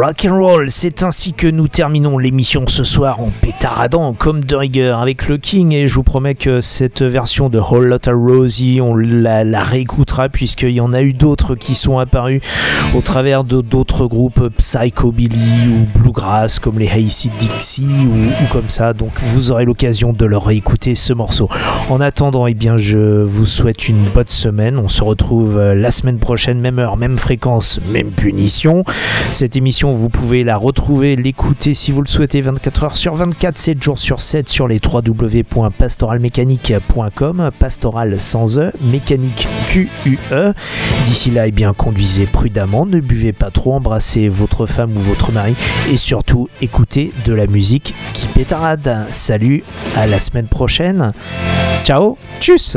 Rock 0.00 0.26
and 0.26 0.38
roll, 0.38 0.70
c'est 0.70 1.02
ainsi 1.02 1.32
que 1.32 1.48
nous 1.48 1.66
terminons 1.66 2.18
l'émission 2.18 2.64
ce 2.68 2.84
soir 2.84 3.18
en 3.20 3.32
pétaradant 3.40 4.12
comme 4.12 4.44
de 4.44 4.54
rigueur 4.54 5.00
avec 5.00 5.26
le 5.26 5.38
King 5.38 5.74
et 5.74 5.88
je 5.88 5.94
vous 5.96 6.04
promets 6.04 6.36
que 6.36 6.60
cette 6.60 7.02
version 7.02 7.48
de 7.48 7.58
Whole 7.58 7.86
Lotta 7.86 8.12
Rosie, 8.12 8.78
on 8.80 8.94
la, 8.94 9.42
réécoutera 9.64 10.28
puisqu'il 10.28 10.70
y 10.70 10.80
en 10.80 10.92
a 10.92 11.02
eu 11.02 11.14
d'autres 11.14 11.56
qui 11.56 11.74
sont 11.74 11.98
apparus 11.98 12.40
au 12.94 13.00
travers 13.00 13.42
de 13.42 13.60
d'autres 13.60 14.06
groupes 14.06 14.50
psychobilly 14.58 15.66
ou 15.66 15.98
bluegrass 15.98 16.60
comme 16.60 16.78
les 16.78 16.88
Hazy 16.88 17.32
Dixie 17.40 17.82
ou, 17.84 18.44
ou 18.44 18.52
comme 18.52 18.68
ça. 18.68 18.92
Donc 18.92 19.10
vous 19.20 19.50
aurez 19.50 19.64
l'occasion 19.64 20.12
de 20.12 20.26
leur 20.26 20.44
réécouter 20.44 20.94
ce 20.94 21.12
morceau. 21.12 21.48
En 21.90 22.00
attendant, 22.00 22.46
eh 22.46 22.54
bien 22.54 22.76
je 22.76 23.24
vous 23.24 23.46
souhaite 23.46 23.88
une 23.88 24.04
bonne 24.14 24.28
semaine. 24.28 24.78
On 24.78 24.88
se 24.88 25.02
retrouve 25.02 25.58
euh, 25.58 25.74
la 25.74 25.90
semaine 25.90 26.20
prochaine, 26.20 26.60
même 26.60 26.78
heure, 26.78 26.96
même 26.96 27.18
fréquence, 27.18 27.80
même 27.90 28.12
punition. 28.12 28.84
Cette 29.32 29.56
émission, 29.56 29.87
vous 29.94 30.08
pouvez 30.08 30.42
la 30.44 30.56
retrouver, 30.56 31.16
l'écouter 31.16 31.74
si 31.74 31.90
vous 31.92 32.00
le 32.02 32.08
souhaitez 32.08 32.40
24 32.40 32.84
heures 32.84 32.96
sur 32.96 33.14
24, 33.14 33.58
7 33.58 33.82
jours 33.82 33.98
sur 33.98 34.22
7 34.22 34.48
sur 34.48 34.68
les 34.68 34.80
www.pastoralmécanique.com, 34.84 37.50
pastoral 37.58 38.20
sans 38.20 38.58
E, 38.58 38.72
mécanique 38.80 39.48
Q-U-E. 39.68 40.52
D'ici 41.06 41.30
là, 41.30 41.46
eh 41.46 41.50
bien, 41.50 41.72
conduisez 41.72 42.26
prudemment, 42.26 42.84
ne 42.86 43.00
buvez 43.00 43.32
pas 43.32 43.50
trop, 43.50 43.74
embrassez 43.74 44.28
votre 44.28 44.66
femme 44.66 44.96
ou 44.96 45.00
votre 45.00 45.32
mari 45.32 45.56
et 45.90 45.96
surtout 45.96 46.50
écoutez 46.60 47.12
de 47.24 47.32
la 47.32 47.46
musique 47.46 47.94
qui 48.12 48.26
pétarade. 48.26 49.06
Salut, 49.10 49.64
à 49.96 50.06
la 50.06 50.20
semaine 50.20 50.48
prochaine. 50.48 51.12
Ciao, 51.84 52.18
tchuss 52.40 52.76